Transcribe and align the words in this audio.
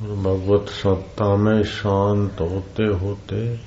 भगवत 0.00 0.68
सत्ता 0.68 1.36
में 1.36 1.62
शांत 1.62 2.40
होते 2.40 2.82
होते 2.82 3.60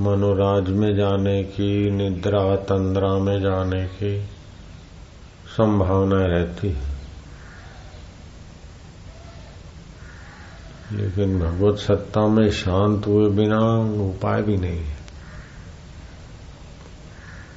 मनोराज 0.00 0.68
में 0.68 0.96
जाने 0.96 1.44
की, 1.44 1.90
निद्रा 1.90 2.56
तंद्रा 2.56 3.18
में 3.18 3.40
जाने 3.40 3.86
की 3.86 4.24
संभावना 5.46 6.26
रहती 6.26 6.68
है। 6.68 6.92
लेकिन 10.92 11.38
भगवत 11.38 11.78
सत्ता 11.78 12.26
में 12.26 12.50
शांत 12.50 13.06
हुए 13.06 13.30
बिना 13.30 13.58
उपाय 14.04 14.42
भी 14.42 14.56
नहीं 14.56 14.78
है। 14.78 15.01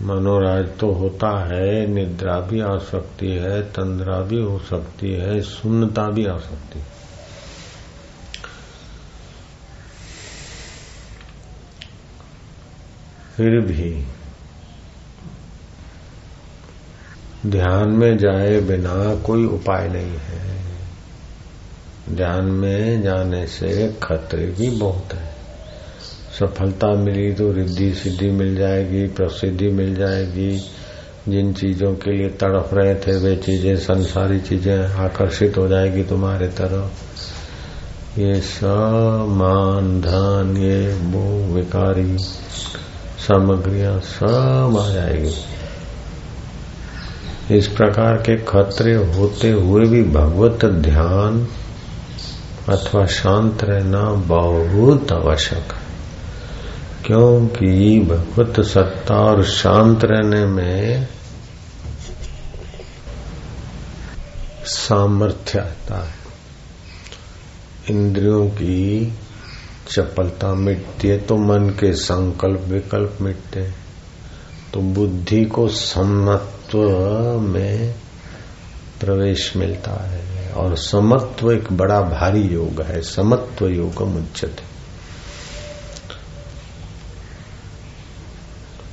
मनोराज 0.02 0.66
तो 0.80 0.92
होता 0.92 1.54
है, 1.54 1.88
निद्रा 1.88 2.40
भी 2.40 2.60
आ 2.60 2.78
सकती 2.78 3.28
है, 3.28 3.62
तंद्रा 3.62 4.22
भी 4.22 4.42
हो 4.42 4.60
सकती 4.60 5.14
है, 5.14 5.42
सुन्नता 5.42 6.10
भी 6.10 6.26
आ 6.26 6.38
सकती 6.38 6.80
है। 6.80 6.86
फिर 13.36 13.60
भी 13.60 14.06
ध्यान 17.46 17.90
में 17.90 18.18
जाए 18.18 18.60
बिना 18.60 19.16
कोई 19.16 19.46
उपाय 19.46 19.88
नहीं 19.88 20.18
है। 20.18 20.66
ध्यान 22.10 22.46
में 22.46 23.02
जाने 23.02 23.48
से 23.48 23.94
खतरे 24.04 24.46
भी 24.46 24.70
बहुत 24.70 25.14
है। 25.14 25.35
सफलता 26.40 26.88
मिली 26.88 27.34
तो 27.34 27.52
रिद्धि 27.52 27.94
सिद्धि 27.94 28.30
मिल 28.30 28.56
जाएगी, 28.56 29.08
प्रसिद्धि 29.08 29.68
मिल 29.68 29.96
जाएगी। 29.96 30.72
जिन 31.30 31.54
चीज़ों 31.54 31.94
के 31.94 32.12
लिए 32.12 32.30
तड़प 32.30 32.70
रहे 32.74 32.96
थे, 32.96 33.18
वे 33.18 33.36
चीज़ें, 33.36 33.76
संसारी 33.76 34.40
चीज़ें 34.40 34.80
आकर्षित 34.80 35.58
हो 35.58 35.68
जाएगी 35.68 36.04
तुम्हारे 36.04 36.48
तरफ़। 36.48 38.20
ये 38.20 38.42
सब 38.42 39.26
मान 39.30 40.02
धन, 40.02 40.58
ये 40.58 40.94
वो 40.94 41.54
विकारी 41.54 42.18
सामग्रियाँ 43.28 44.00
सब 44.00 44.78
आ 44.80 44.94
जाएगी। 44.94 45.36
इस 47.58 47.68
प्रकार 47.68 48.18
के 48.18 48.38
खतरे 48.38 48.94
होते 48.94 49.52
हुए 49.52 49.86
भी 49.86 50.04
भगवत 50.04 50.66
ध्यान 50.66 51.48
अथवा 52.70 53.06
शांत 53.06 53.64
रहना 53.64 54.04
बहुत 54.14 55.12
आवश्यक 55.12 55.74
है। 55.74 55.85
क्योंकि 57.06 58.00
भगवत 58.00 58.62
सत्ता 58.66 59.16
और 59.16 59.44
शांत 59.44 60.00
रहने 60.04 60.46
में 60.46 61.08
सामर्थ्य 64.66 65.60
आता 65.60 66.08
है। 66.08 66.16
इंद्रियों 67.90 68.50
की 68.50 69.14
चपलता 69.88 70.54
मिटती 70.54 71.08
है 71.08 71.18
तो 71.18 71.38
मन 71.38 71.70
के 71.70 71.94
संकल्प 71.94 72.60
विकल्प 72.60 73.18
मिटते 73.22 73.60
हैं। 73.60 73.76
तो 74.74 74.80
बुद्धि 74.80 75.46
को 75.46 75.68
समत्व 75.68 76.80
में 77.40 77.96
प्रवेश 79.00 79.56
मिलता 79.56 79.92
है। 79.92 80.52
और 80.54 80.76
समत्व 80.76 81.52
एक 81.52 81.72
बड़ा 81.72 82.02
भारी 82.02 82.42
योग 82.42 82.82
है, 82.82 83.02
समत्व 83.02 83.68
योग 83.68 84.02
उच्चत 84.02 84.56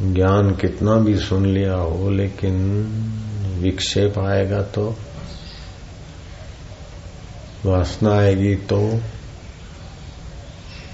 ज्ञान 0.03 0.55
कितना 0.55 0.97
भी 0.97 1.17
सुन 1.17 1.47
लिया 1.47 1.75
हो, 1.75 2.11
लेकिन 2.11 2.55
विक्षेप 3.59 4.19
आएगा 4.19 4.63
तो 4.63 4.97
वासना 7.67 8.13
आएगी 8.13 8.55
तो 8.55 9.01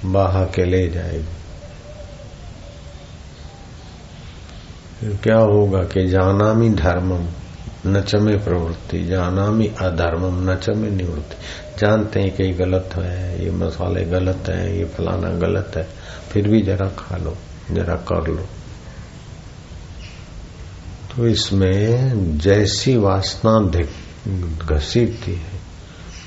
बाहा 0.04 0.44
के 0.44 0.64
ले 0.64 0.88
जाएगी। 0.88 1.24
फिर 5.00 5.18
क्या 5.22 5.38
होगा 5.38 5.82
कि 5.82 6.06
जाना 6.06 6.52
मी 6.54 6.70
धर्मम, 6.70 7.26
नचमे 7.86 8.36
प्रवृत्ति, 8.36 9.04
जानामी 9.04 9.66
अधर्मम, 9.66 10.50
नचमे 10.50 10.90
निवृत्ति। 10.90 11.36
जानते 11.78 12.20
हैं 12.20 12.36
कि 12.36 12.50
गलत 12.50 12.90
है, 12.96 13.44
ये 13.44 13.50
मसाले 13.50 14.04
गलत 14.04 14.48
है, 14.48 14.78
ये 14.78 14.84
फलाना 14.84 15.28
गलत 15.28 15.72
है, 15.76 15.88
फिर 16.30 16.48
भी 16.48 16.62
जरा 16.62 16.88
खा 16.88 17.16
लो, 17.16 17.36
जरा 17.70 17.94
कर 17.94 18.26
लो। 18.28 18.46
तो 21.18 21.26
इसमें 21.26 22.38
जैसी 22.38 22.96
वासना 22.96 23.60
घसीटती 24.66 25.32
है, 25.32 25.60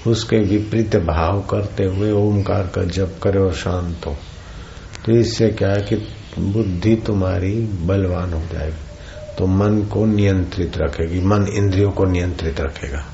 उसके 0.07 0.38
विपरीत 0.38 0.96
भाव 0.96 1.41
करते 1.41 1.84
हुए 1.84 2.12
ओमकार 2.12 2.63
का 2.63 2.84
जप 2.84 3.19
करे 3.24 3.40
और 3.40 3.53
शांत 3.53 4.06
हो। 4.06 4.18
तो 5.06 5.12
इससे 5.12 5.50
क्या 5.50 5.69
है 5.69 5.81
कि 5.81 5.96
बुद्धि 6.40 6.96
तुम्हारी 6.96 7.53
बलवान 7.62 8.34
हो 8.34 8.40
जाएगी। 8.40 8.84
तो 9.38 9.47
मन 9.47 9.84
को 9.84 10.06
नियंत्रित 10.06 10.78
रखेगी, 10.78 11.19
मन 11.19 11.47
इंद्रियों 11.47 11.91
को 11.91 12.06
नियंत्रित 12.06 12.62
रखेगा। 12.62 13.06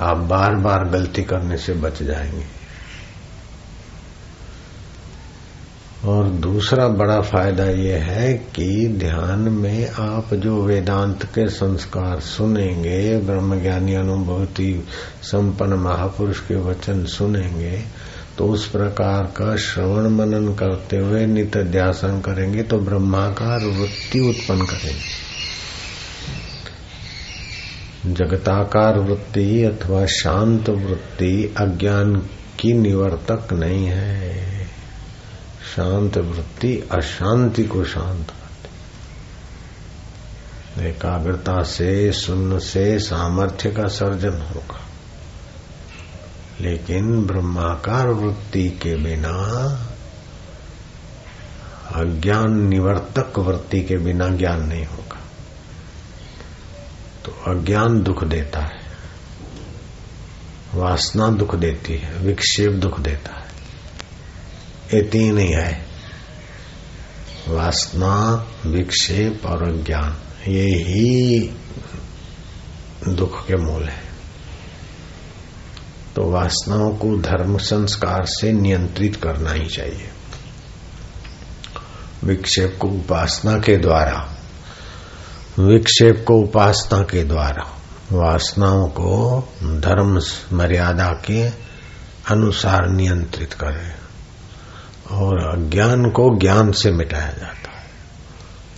आप 0.00 0.16
बार 0.16 0.54
बार 0.54 0.88
गलती 0.88 1.22
करने 1.22 1.56
से 1.56 1.72
बच 1.72 2.02
जाएँगे। 2.02 2.53
और 6.04 6.28
दूसरा 6.28 6.86
बड़ा 6.88 7.20
फ़ायदा 7.20 7.64
ये 7.64 7.96
है 7.98 8.32
कि 8.56 8.88
ध्यान 8.98 9.40
में 9.40 9.90
आप 9.90 10.34
जो 10.34 10.62
वेदांत 10.62 11.24
के 11.24 11.48
संस्कार 11.48 12.20
सुनेंगे, 12.20 13.18
ब्रह्मज्ञानी 13.18 13.94
अनुभूति 13.94 14.84
संपन्न 15.22 15.74
महापुरुष 15.74 16.40
के 16.40 16.56
वचन 16.60 17.04
सुनेंगे 17.04 17.82
तो 18.38 18.46
उस 18.46 18.66
प्रकार 18.68 19.24
का 19.36 19.56
श्रवण 19.56 20.08
मनन 20.10 20.54
करते 20.54 20.96
हुए 20.96 21.26
नित्य 21.26 21.62
ध्यासन 21.62 22.20
करेंगे 22.20 22.62
तो 22.62 22.78
ब्रह्माकार 22.78 23.64
वृत्ति 23.64 24.20
उत्पन्न 24.20 24.66
करेंगे। 24.66 25.22
जगताकार 28.14 28.98
वृत्ति 28.98 29.64
अथवा 29.64 30.04
शांत 30.06 30.68
वृत्ति 30.68 31.54
अज्ञान 31.58 32.16
की 32.60 32.72
निवर्तक 32.72 33.52
नहीं 33.52 33.86
है। 33.86 34.53
शांत 35.76 36.18
वृत्ति, 36.18 36.88
अशांति 36.92 37.64
को 37.64 37.84
शांत 37.84 38.26
करती 38.26 38.44
एकाग्रता 40.88 41.62
से, 41.62 42.12
सुन्न 42.12 42.58
से, 42.58 42.98
सामर्थ्य 42.98 43.70
का 43.70 43.86
सर्जन 43.88 44.32
होगा। 44.32 44.80
लेकिन 46.60 47.26
ब्रह्माकार 47.26 48.08
वृत्ति 48.08 48.68
के 48.68 48.96
बिना, 48.96 49.32
अज्ञान 51.94 52.68
निवर्तक 52.68 53.38
वृत्ति 53.38 53.80
के 53.80 53.96
बिना 53.96 54.28
ज्ञान 54.28 54.62
नहीं 54.62 54.86
होगा। 54.86 55.20
तो 57.24 57.52
अज्ञान 57.52 58.02
दुख 58.02 58.24
देता 58.24 58.60
है, 58.60 58.80
वासना 60.74 61.28
दुख 61.28 61.54
देती 61.54 61.96
है, 61.96 62.18
विक्षेप 62.18 62.72
दुख 62.72 63.00
देता 63.00 63.36
है। 63.36 63.53
ये 64.94 65.02
तीन 65.02 65.38
ही 65.38 65.48
है। 65.48 65.86
वासना, 67.48 68.46
विक्षेप 68.66 69.46
और 69.46 69.82
ज्ञान, 69.82 70.18
ये 70.48 70.64
ही 70.64 71.40
दुख 73.08 73.46
के 73.46 73.56
मूल 73.56 73.84
है। 73.84 74.04
तो 76.16 76.30
वासनाओं 76.30 76.90
को 76.90 77.20
धर्म 77.20 77.58
संस्कार 77.58 78.24
से 78.24 78.52
नियंत्रित 78.52 79.16
करना 79.16 79.52
ही 79.52 79.66
चाहिए। 79.66 80.08
विक्षेप 82.24 82.78
को 82.80 82.88
उपासना 82.88 83.58
के 83.58 83.76
द्वारा, 83.76 84.36
विक्षेप 85.58 86.24
को 86.28 86.34
उपासना 86.34 87.02
के 87.02 87.24
द्वारा, 87.24 87.82
वासनाओं 88.12 88.88
को 88.88 89.40
धर्म 89.62 90.20
मर्यादा 90.56 91.08
के 91.08 91.48
अनुसार 92.30 92.88
नियंत्रित 92.88 93.52
करें। 93.52 94.03
और 95.10 95.58
अज्ञान 95.58 96.10
को 96.10 96.38
ज्ञान 96.38 96.72
से 96.72 96.92
मिटाया 96.92 97.32
जाता 97.32 97.70
है। 97.70 97.86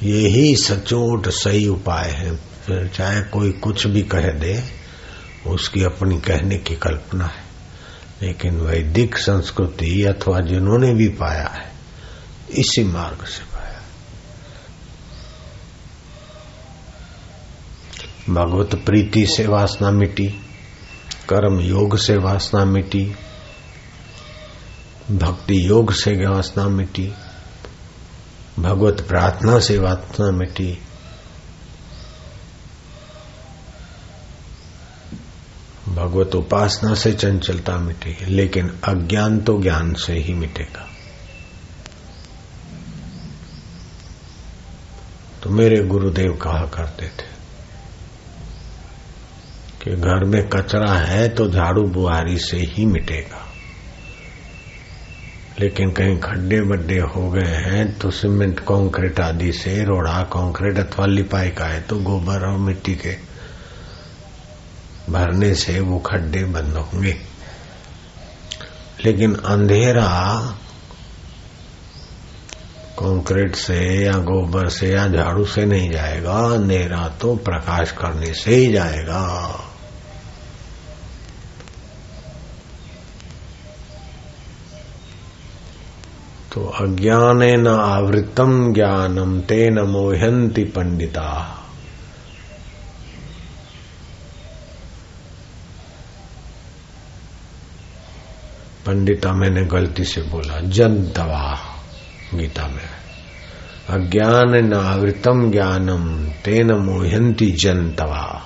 यही 0.02 0.56
सचोट, 0.56 1.28
सही 1.28 1.68
उपाय 1.68 2.10
है। 2.10 2.36
फिर 2.36 2.90
चाहे 2.94 3.22
कोई 3.22 3.52
कुछ 3.52 3.86
भी 3.86 4.02
कह 4.02 4.28
दे, 4.28 4.62
उसकी 5.46 5.82
अपनी 5.82 6.20
कहने 6.20 6.58
की 6.58 6.76
कल्पना 6.76 7.24
है। 7.24 7.46
लेकिन 8.22 8.60
वैदिक 8.60 9.18
संस्कृति 9.18 10.04
अथवा 10.04 10.40
जिन्होंने 10.40 10.94
भी 10.94 11.08
पाया 11.08 11.48
है, 11.48 11.72
इसी 12.50 12.84
मार्ग 12.84 13.24
से 13.24 13.44
पाया। 13.44 13.82
भगवत 18.30 18.74
प्रीति 18.74 19.26
से 19.26 19.46
वासना 19.46 19.90
मिटी, 19.90 20.26
कर्म 21.28 21.60
योग 21.60 21.98
से 21.98 22.16
वासना 22.16 22.64
मिटी 22.64 23.14
भक्ति 25.10 25.68
योग 25.68 25.92
से 25.92 26.26
वासना 26.26 26.68
मिटी, 26.68 27.12
भगवत 28.58 29.00
प्रार्थना 29.00 29.58
से 29.58 29.78
वासना 29.78 30.30
मिटी। 30.30 30.78
भगवत 35.88 36.34
उपासना 36.34 36.94
से 36.94 37.12
चंचलता 37.12 37.76
मिटेगी 37.76 38.26
लेकिन 38.26 38.68
अज्ञान 38.84 39.40
तो 39.40 39.62
ज्ञान 39.62 39.94
से 39.94 40.12
ही 40.12 40.34
मिटेगा। 40.34 40.86
तो 45.42 45.50
मेरे 45.50 45.84
गुरुदेव 45.84 46.32
कहा 46.32 46.66
करते 46.66 47.06
थे 47.06 47.34
कि 49.82 49.96
घर 49.96 50.24
में 50.24 50.48
कचरा 50.48 50.92
है 50.92 51.28
तो 51.28 51.48
झाड़ू 51.48 51.82
बुहारी 51.82 52.38
से 52.38 52.56
ही 52.56 52.86
मिटेगा। 52.86 53.52
लेकिन 55.60 55.90
कहीं 55.90 56.18
खड्डे 56.20 56.60
बड्डे 56.60 56.98
हो 56.98 57.30
गए 57.30 57.54
हैं 57.64 57.98
तो 57.98 58.10
सीमेंट, 58.10 58.60
कंक्रीट 58.60 59.20
आदि 59.20 59.52
से, 59.52 59.84
रोड़ा, 59.84 60.22
कंक्रीट 60.22 60.78
अथवा 60.78 61.06
लिपाई 61.06 61.50
का 61.50 61.64
है 61.64 61.80
तो 61.80 61.98
गोबर 61.98 62.46
और 62.46 62.58
मिट्टी 62.58 62.94
के 62.94 63.16
भरने 65.10 65.54
से 65.54 65.80
वो 65.80 65.98
खड्डे 65.98 66.44
बंद 66.44 66.76
होंगे। 66.76 67.16
लेकिन 69.04 69.34
अंधेरा 69.34 70.08
कंक्रीट 72.98 73.56
से 73.56 74.04
या 74.04 74.12
गोबर 74.12 74.68
से 74.68 74.88
या 74.92 75.08
झाड़ू 75.08 75.44
से 75.44 75.64
नहीं 75.66 75.90
जाएगा, 75.90 76.32
अंधेरा 76.32 77.08
तो 77.20 77.34
प्रकाश 77.36 77.92
करने 77.92 78.32
से 78.34 78.54
ही 78.54 78.72
जाएगा। 78.72 79.24
तो 86.56 86.64
अज्ञान 86.64 87.42
न 87.42 87.68
आवृतम 87.68 88.72
ज्ञानम, 88.72 89.40
तेन 89.40 89.78
मोहंती 89.78 90.64
पंडिता। 90.64 91.58
पंडिता 98.86 99.32
मैंने 99.32 99.64
गलती 99.64 100.04
से 100.04 100.22
बोला, 100.22 100.60
जनतवा, 100.60 101.58
गीता 102.34 102.66
में। 102.66 102.88
अज्ञान 103.88 104.64
न 104.64 104.74
आवृतम 104.74 105.50
ज्ञानम, 105.50 106.28
तेन 106.28 106.72
मोहंती 106.72 107.50
जनतवा। 107.50 108.44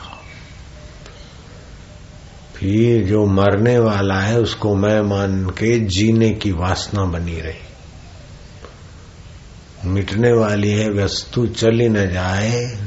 फिर 2.57 3.05
जो 3.05 3.27
मरने 3.27 3.79
वाला 3.79 4.21
है, 4.21 4.41
उसको 4.41 4.75
मैं 4.75 5.01
मान 5.01 5.47
के 5.47 5.81
जीने 5.81 6.31
की 6.31 6.53
वासना 6.53 7.05
बनी 7.05 7.41
रही। 7.41 7.70
मिटने 9.85 10.33
वाली 10.33 10.71
है, 10.71 10.91
वस्तु 10.91 11.47
चली 11.47 11.89
न 11.89 12.11
जाए, 12.11 12.79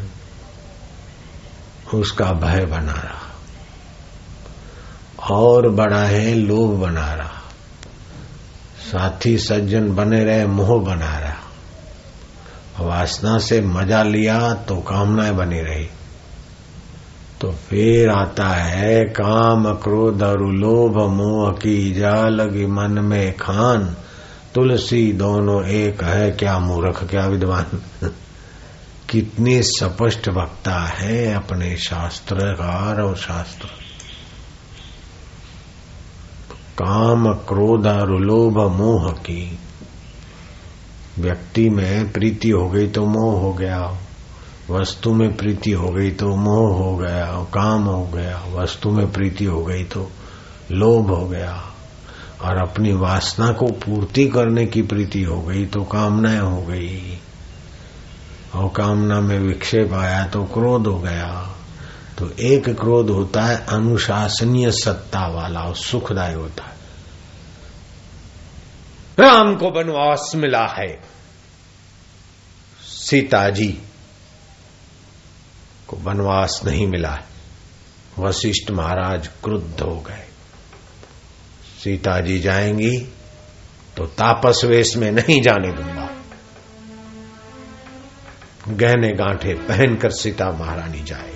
उसका 1.94 2.26
भय 2.26 2.66
बना 2.66 2.92
रहा। 2.92 3.24
और 5.36 5.70
बड़ा 5.70 6.04
है, 6.04 6.36
लोभ 6.36 6.70
बना 6.70 7.14
रहा। 7.14 7.30
साथी 8.92 9.38
सज्जन 9.38 9.96
बने 9.96 10.24
रहे, 10.24 10.46
मोह 10.46 10.84
बना 10.84 11.20
रहा। 11.20 11.34
वासना 12.80 13.38
से 13.38 13.62
मज़ा 13.62 14.04
लिया 14.04 14.54
तो 14.54 14.76
कामनाएँ 14.76 15.34
बनी 15.34 15.62
रही। 15.62 15.90
तो 17.42 17.52
फिर 17.52 18.10
आता 18.10 18.48
है, 18.48 19.06
काम 19.06 19.74
क्रोध 19.74 20.24
और 20.24 20.52
लोभ, 20.52 21.10
मोह 21.10 21.52
की 21.52 21.94
जा 21.94 22.28
लगी 22.28 22.66
मन 22.66 22.92
में 22.92 23.38
खान। 23.38 23.96
तुलसी 24.56 25.14
दोनों 25.14 25.66
एक 25.66 26.04
है, 26.04 26.32
क्या 26.32 26.60
मूर्ख, 26.60 27.04
क्या 27.04 27.26
विद्वान? 27.26 27.66
कितनी 29.10 29.64
स्पष्ट 29.64 30.30
वक्ता 30.30 30.80
है 30.80 31.34
अपने 31.34 31.78
शास्त्रकार 31.78 33.02
और 33.02 33.16
शास्त्र। 33.16 33.68
काम 36.80 37.34
क्रोध 37.34 37.88
और 37.88 38.22
लोभ 38.22 38.72
मोह 38.72 39.12
की। 39.12 39.60
व्यक्ति 41.20 41.70
में 41.70 42.12
प्रीति 42.12 42.50
हो 42.50 42.70
गई 42.70 42.88
तो 42.88 43.06
मोह 43.06 43.40
हो 43.40 43.54
गया। 43.54 43.98
वस्तु 44.70 45.14
में 45.14 45.38
प्रीति 45.38 45.72
हो 45.72 45.88
गई 45.88 46.12
तो 46.12 46.36
मोह 46.36 46.78
हो 46.78 46.98
गया। 46.98 47.26
काम 47.54 47.84
हो 47.84 48.06
गया, 48.06 48.46
वस्तु 48.54 48.90
में 48.90 49.12
प्रीति 49.12 49.46
हो 49.46 49.64
गई 49.64 49.84
तो 49.84 50.12
लोभ 50.72 51.10
हो 51.10 51.26
गया। 51.28 51.73
और 52.44 52.70
अपनी 52.70 52.94
वासना 52.94 53.52
को 53.52 53.66
पूर्ति 53.66 54.28
करने 54.28 54.66
की 54.66 54.82
प्रीति 54.82 55.24
हो 55.24 55.42
गई 55.42 55.66
तो 55.66 55.84
कामनाएँ 55.84 56.40
हो 56.40 56.62
गई। 56.62 57.20
और 58.56 58.70
कामना 58.70 59.22
में 59.22 59.40
विक्षेप 59.40 59.94
आया 59.94 60.28
तो 60.28 60.44
क्रोध 60.44 60.88
हो 60.88 61.00
गया। 61.00 61.56
तो 62.18 62.30
एक 62.30 62.70
क्रोध 62.70 63.10
होता 63.10 63.44
है, 63.44 63.66
अनुशासनीय 63.66 64.72
सत्ता 64.72 65.28
वाला, 65.28 65.60
और 65.60 65.76
सुखदायी 65.76 66.34
होता 66.34 66.64
है। 66.64 66.74
राम 69.20 69.56
को 69.56 69.70
वनवास 69.70 70.32
मिला 70.36 70.66
है। 70.66 71.02
सीता 72.82 73.50
जी 73.50 73.82
को 75.88 75.98
वनवास 75.98 76.62
नहीं 76.66 76.88
मिला 76.88 77.10
है। 77.10 77.26
वशिष्ठ 78.20 78.72
महाराज 78.72 79.28
क्रुद्ध 79.28 79.82
हो 79.82 79.96
गए। 79.96 80.33
सीता 81.84 82.20
जी 82.20 82.40
जाएँगी 82.40 82.98
तो 83.98 84.06
तापस 84.06 84.62
वेश 84.66 84.98
में 84.98 85.12
नहीं 85.12 85.42
जाने 85.42 85.72
दूँगा। 85.72 86.10
गहने 88.70 89.14
गांठे 89.14 89.54
पहनकर 89.54 90.10
सीता 90.10 90.52
महारानी 90.52 91.04
जाएगी। 91.04 91.34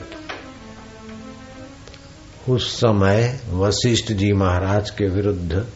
उस 2.54 2.78
समय 2.78 3.40
वशिष्ठ 3.50 4.12
जी 4.12 4.32
महाराज 4.34 4.90
के 4.90 5.06
विरुद्ध 5.06 5.68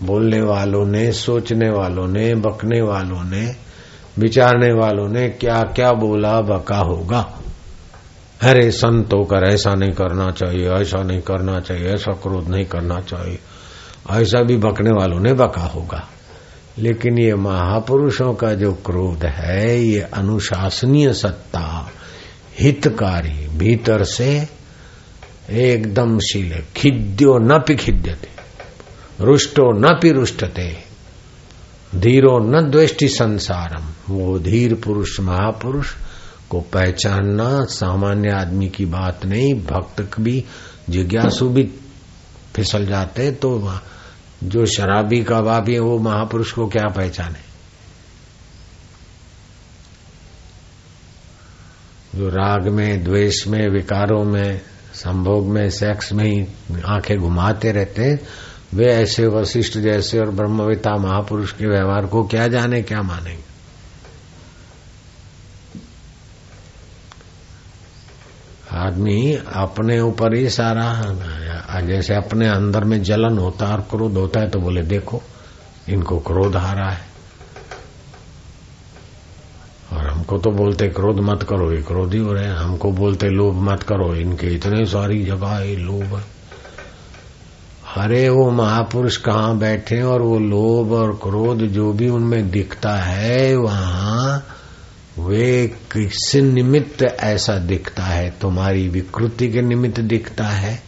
बोलने 0.00 0.40
वालों 0.40 0.86
ने, 0.86 1.12
सोचने 1.12 1.70
वालों 1.70 2.06
ने, 2.06 2.34
बकने 2.34 2.80
वालों 2.80 3.24
ने, 3.24 3.56
विचारने 4.18 4.72
वालों 4.72 5.08
ने 5.08 5.28
क्या 5.28 5.62
क्या 5.62 5.92
बोला, 5.92 6.40
बका 6.40 6.78
होगा। 6.78 7.38
अरे 8.40 8.70
संत 8.70 9.12
होकर 9.12 9.54
ऐसा 9.54 9.74
नहीं 9.74 9.92
करना 9.92 10.30
चाहिए, 10.30 10.68
ऐसा 10.68 11.02
नहीं 11.02 11.20
करना 11.20 11.60
चाहिए, 11.60 11.88
ऐसा 11.88 12.12
क्रोध 12.12 12.48
नहीं 12.48 12.64
करना 12.64 13.00
चाहिए। 13.00 13.38
ऐसा 14.10 14.42
भी 14.42 14.56
बकने 14.56 14.90
वालों 14.90 15.20
ने 15.20 15.32
बका 15.32 15.62
होगा। 15.62 16.08
लेकिन 16.78 17.18
ये 17.18 17.34
महापुरुषों 17.34 18.34
का 18.34 18.54
जो 18.54 18.72
क्रोध 18.72 19.24
है, 19.24 19.80
ये 19.80 20.00
अनुशासनीय 20.00 21.12
सत्ता 21.12 21.90
हितकारी 22.58 23.48
भीतर 23.48 24.04
से 24.04 24.48
एकदम 25.50 26.18
शील 26.18 26.62
खिद्यो 26.76 27.38
न 27.38 27.58
पिखिद्यते, 27.58 28.28
रुष्टो 29.20 29.72
न 29.78 29.98
पिरुष्टते, 30.02 30.76
धीरो 31.94 32.38
न 32.38 32.70
द्वेष्टि 32.70 33.08
संसारम। 33.08 34.14
वो 34.14 34.38
धीर 34.38 34.74
पुरुष, 34.74 35.20
महापुरुष 35.20 35.94
को 36.50 36.60
पहचानना 36.60 37.64
सामान्य 37.64 38.30
आदमी 38.30 38.68
की 38.68 38.84
बात 38.84 39.26
नहीं, 39.26 39.54
भक्त 39.54 40.20
भी 40.20 40.44
जिज्ञासु 40.90 41.48
भी 41.48 41.70
फिसल 42.56 42.86
जाते 42.86 43.30
तो 43.32 43.78
जो 44.44 44.66
शराबी 44.66 45.22
कबाबी 45.22 45.46
बाबी 45.46 45.74
है, 45.74 45.80
वो 45.80 45.98
महापुरुष 45.98 46.52
को 46.52 46.66
क्या 46.66 46.88
पहचाने? 46.88 47.54
जो 52.18 52.28
राग 52.28 52.68
में, 52.68 53.04
द्वेष 53.04 53.46
में, 53.46 53.68
विकारों 53.68 54.24
में, 54.24 54.60
संभोग 54.94 55.46
में, 55.46 55.70
सेक्स 55.70 56.12
में 56.12 56.24
ही 56.24 56.46
आँखें 56.86 57.18
घुमाते 57.18 57.72
रहते 57.72 58.18
वे 58.74 58.86
ऐसे 58.86 59.26
वशिष्ठ 59.26 59.78
जैसे 59.78 60.18
और 60.18 60.30
ब्रह्मविता 60.30 60.96
महापुरुष 60.96 61.52
के 61.52 61.66
व्यवहार 61.66 62.06
को 62.06 62.26
क्या 62.26 62.48
जाने, 62.48 62.82
क्या 62.82 63.02
मानेंगे? 63.02 63.43
आदमी 68.74 69.38
अपने 69.52 70.00
ऊपर 70.00 70.34
ही 70.34 70.50
सारा 70.50 71.02
जैसे 71.80 72.14
अपने 72.14 72.48
अंदर 72.48 72.84
में 72.84 73.02
जलन 73.02 73.38
होता 73.38 73.66
है 73.66 73.72
और 73.72 73.80
क्रोध 73.80 74.12
होता 74.12 74.40
है 74.40 74.50
तो 74.50 74.58
बोले, 74.58 74.82
देखो, 74.82 75.22
इनको 75.88 76.18
क्रोध 76.18 76.56
आ 76.56 76.72
रहा 76.72 76.90
है। 76.90 77.00
और 79.92 80.06
हमको 80.10 80.38
तो 80.38 80.50
बोलते, 80.50 80.88
क्रोध 80.88 81.16
मत 81.20 81.42
करो, 81.42 81.72
ये 81.72 81.82
क्रोधी 81.82 82.18
हो 82.18 82.32
रहे 82.32 82.44
हैं। 82.44 82.54
हमको 82.54 82.90
बोलते, 82.90 83.28
लोभ 83.28 83.54
मत 83.54 83.82
करो, 83.82 84.14
इनके 84.14 84.46
इतने 84.46 84.84
सारी 84.84 85.24
जगह 85.24 85.46
है 85.46 85.76
लोभ 85.76 86.02
है। 86.02 86.24
अरे, 87.96 88.28
वो 88.28 88.50
महापुरुष 88.50 89.16
कहाँ 89.16 89.58
बैठे 89.58 90.02
और 90.02 90.22
वो 90.22 90.38
लोभ 90.38 90.92
और 90.92 91.12
क्रोध 91.12 91.58
जो 91.58 91.92
भी 91.92 92.08
उनमें 92.08 92.50
दिखता 92.50 92.94
है, 92.94 93.56
वहाँ 93.56 94.53
वे 95.18 95.66
किस 95.92 96.34
निमित्त 96.34 97.02
ऐसा 97.02 97.58
दिखता 97.58 98.02
है? 98.02 98.34
तुम्हारी 98.40 98.88
विकृति 98.88 99.48
के 99.48 99.62
निमित्त 99.62 100.00
दिखता 100.00 100.44
है 100.44 100.82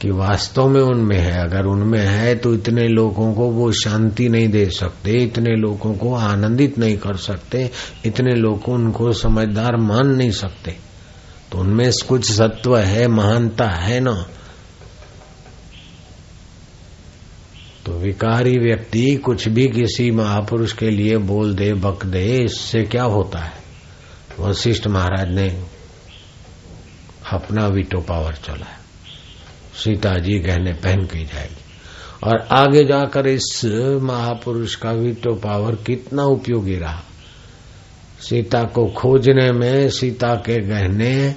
कि 0.00 0.10
वास्तव 0.10 0.68
में 0.68 0.80
उनमें 0.80 1.18
है। 1.18 1.42
अगर 1.42 1.64
उनमें 1.64 2.06
है 2.06 2.34
तो 2.34 2.54
इतने 2.54 2.88
लोगों 2.88 3.34
को 3.34 3.50
वो 3.50 3.72
शांति 3.72 4.28
नहीं 4.28 4.48
दे 4.48 4.70
सकते, 4.70 5.12
इतने 5.12 5.56
लोगों 5.56 5.94
को 5.94 6.14
आनंदित 6.14 6.78
नहीं 6.78 6.96
कर 6.96 7.16
सकते, 7.16 7.70
इतने 8.04 8.34
लोग 8.34 8.68
उनको 8.68 9.12
समझदार 9.12 9.76
मान 9.76 10.06
नहीं 10.06 10.30
सकते। 10.30 10.76
तो 11.52 11.58
उनमें 11.58 11.92
कुछ 12.08 12.32
सत्व 12.32 12.76
है, 12.76 13.08
महानता 13.08 13.68
है 13.68 14.00
ना? 14.00 14.26
तो 17.86 17.92
विकारी 17.92 18.58
व्यक्ति 18.58 19.16
कुछ 19.16 19.48
भी 19.48 19.68
किसी 19.68 20.10
महापुरुष 20.10 20.72
के 20.72 20.90
लिए 20.90 21.16
बोल 21.16 21.54
दे, 21.54 21.72
बक 21.72 22.06
दे, 22.06 22.24
इससे 22.24 22.82
क्या 22.82 23.02
होता 23.02 23.38
है? 23.38 23.52
वशिष्ठ 24.40 24.86
महाराज 24.86 25.34
ने 25.34 25.62
अपना 27.32 27.66
वीटो 27.66 28.00
पावर 28.00 28.32
चला 28.32 28.66
है। 28.66 28.78
सीता 29.84 30.18
जी 30.18 30.38
गहने 30.38 30.72
पहन 30.72 31.02
के 31.02 31.24
जाएगी। 31.24 31.64
और 32.24 32.38
आगे 32.38 32.84
जाकर 32.84 33.26
इस 33.26 33.64
महापुरुष 34.02 34.74
का 34.74 34.90
वीटो 34.92 35.34
पावर 35.34 35.74
कितना 35.74 36.22
उपयोगी 36.22 36.76
रहा? 36.76 37.02
सीता 38.20 38.62
को 38.62 38.86
खोजने 38.86 39.52
में, 39.52 39.88
सीता 39.88 40.34
के 40.34 40.68
गहने 40.68 41.34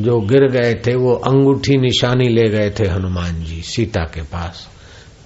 जो 0.00 0.20
गिर 0.20 0.48
गए 0.50 0.74
थे, 0.74 0.94
वो 0.94 1.14
अंगूठी 1.14 1.76
निशानी 1.76 2.28
ले 2.28 2.48
गए 2.48 2.70
थे 2.70 2.88
हनुमान 2.88 3.44
जी, 3.44 3.62
सीता 3.62 4.00
के 4.00 4.22
पास। 4.22 4.68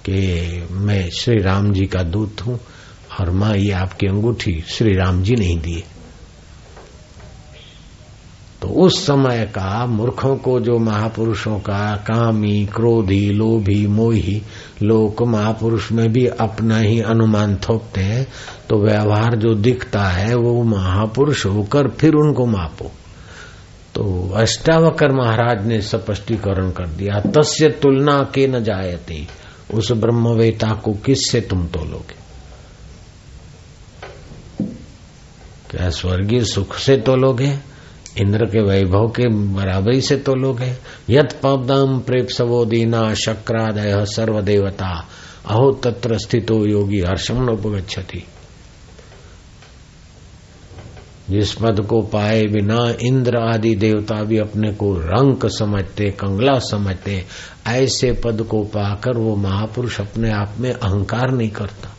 कि 0.05 0.67
मैं 0.71 1.09
श्री 1.09 1.41
राम 1.41 1.73
जी 1.73 1.85
का 1.85 2.03
दूत 2.03 2.41
हूँ 2.41 2.59
और 3.19 3.29
माँ 3.31 3.55
ये 3.55 3.71
आपकी 3.71 4.07
अंगूठी 4.07 4.63
श्री 4.67 4.93
राम 4.93 5.23
जी 5.23 5.35
नहीं 5.35 5.59
दिए 5.59 5.83
तो 8.61 8.69
उस 8.69 9.05
समय 9.05 9.45
का 9.45 9.85
मूर्खों 9.85 10.35
को 10.35 10.59
जो 10.59 10.77
महापुरुषों 10.79 11.59
का 11.59 11.95
कामी, 11.95 12.65
क्रोधी, 12.65 13.29
लोभी, 13.29 13.87
मोही 13.87 14.41
लोग 14.81 15.27
महापुरुष 15.27 15.91
में 15.91 16.13
भी 16.13 16.27
अपना 16.27 16.77
ही 16.77 17.01
अनुमान 17.01 17.55
थोपते 17.55 18.01
हैं 18.01 18.27
तो 18.69 18.77
व्यवहार 18.77 19.35
जो 19.35 19.53
दिखता 19.53 20.03
है 20.03 20.35
वो 20.35 20.63
महापुरुष 20.63 21.45
होकर 21.45 21.87
फिर 21.87 22.13
उनको 22.13 22.45
मापो। 22.45 22.91
तो 23.95 24.33
अष्टावकर 24.35 25.11
महाराज 25.11 25.67
ने 25.67 25.81
स्पष्टीकरण 25.81 26.71
कर 26.71 26.87
दिया, 26.87 27.19
तस्य 27.19 27.69
तुलना 27.69 28.31
के 28.35 28.47
न 28.47 28.63
जायते। 28.63 29.42
उस 29.73 29.91
ब्रह्मवेता 29.91 30.73
को 30.73 30.93
किससे 30.93 31.41
तुम 31.41 31.67
तोलोगे? 31.67 32.23
क्या 35.71 35.89
स्वर्गीय 35.89 36.43
सुख 36.43 36.75
से 36.77 36.97
तोलोगे? 36.97 37.57
इंद्र 38.17 38.45
के 38.45 38.61
वैभव 38.61 39.07
के 39.07 39.27
बराबरी 39.27 40.01
से 40.01 40.17
तोलोगे? 40.17 40.73
यत 41.09 41.39
पदम 41.43 41.99
प्रेप 41.99 42.27
सवो 42.29 42.65
दीना 42.65 43.13
शक्रादय 43.13 44.05
सर्वदेवता। 44.05 45.09
अहो 45.45 45.71
तत्र 45.71 46.17
स्थितो 46.17 46.65
योगी 46.65 46.99
हर्षम 46.99 47.49
उपगछति 47.49 48.23
जिस 51.29 51.53
पद 51.53 51.85
को 51.89 52.01
पाए 52.01 52.43
बिना 52.43 52.93
इंद्र 53.01 53.37
आदि 53.37 53.75
देवता 53.75 54.23
भी 54.23 54.37
अपने 54.37 54.71
को 54.71 54.93
रंक 54.93 55.45
समझते, 55.45 56.05
कंगला 56.05 56.59
समझते, 56.59 57.25
ऐसे 57.67 58.11
पद 58.11 58.41
को 58.41 58.63
पाकर 58.63 59.17
वो 59.17 59.35
महापुरुष 59.35 60.01
अपने 60.01 60.31
आप 60.31 60.55
में 60.59 60.73
अहंकार 60.73 61.31
नहीं 61.31 61.49
करता। 61.49 61.89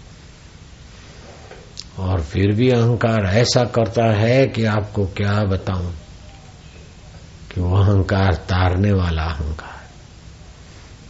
और 1.99 2.21
फिर 2.21 2.55
भी 2.55 2.71
अहंकार 2.71 3.25
ऐसा 3.25 3.65
करता 3.65 4.05
है 4.05 4.47
कि 4.47 4.65
आपको 4.65 5.07
क्या 5.07 5.45
बताऊँ 5.45 5.95
कि 7.55 7.61
वो 7.61 7.77
अहंकार 7.77 8.35
तारने 8.35 8.93
वाला 8.93 9.23
अहंकार 9.23 9.75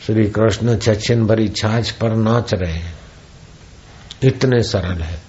श्री 0.07 0.31
कृष्ण 0.31 0.77
छछन 0.77 1.27
भरी 1.27 1.49
छाछ 1.49 1.91
पर 1.91 2.17
नाच 2.17 2.55
रहे 2.55 2.73
हैं। 2.73 2.95
इतने 4.23 4.63
सरल 4.63 5.03
है। 5.03 5.24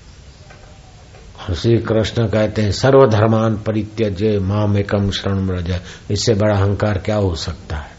श्री 1.53 1.77
कृष्ण 1.77 2.27
कहते 2.27 2.61
हैं, 2.61 2.71
सर्वधर्मान 2.71 3.55
परित्यज्य 3.57 4.39
माम 4.39 4.77
एकम 4.77 5.09
शरण 5.11 5.47
ब्रज 5.47 5.81
इससे 6.11 6.33
बड़ा 6.33 6.55
अहंकार 6.55 6.97
क्या 6.97 7.15
हो 7.15 7.35
सकता 7.35 7.77
है? 7.77 7.91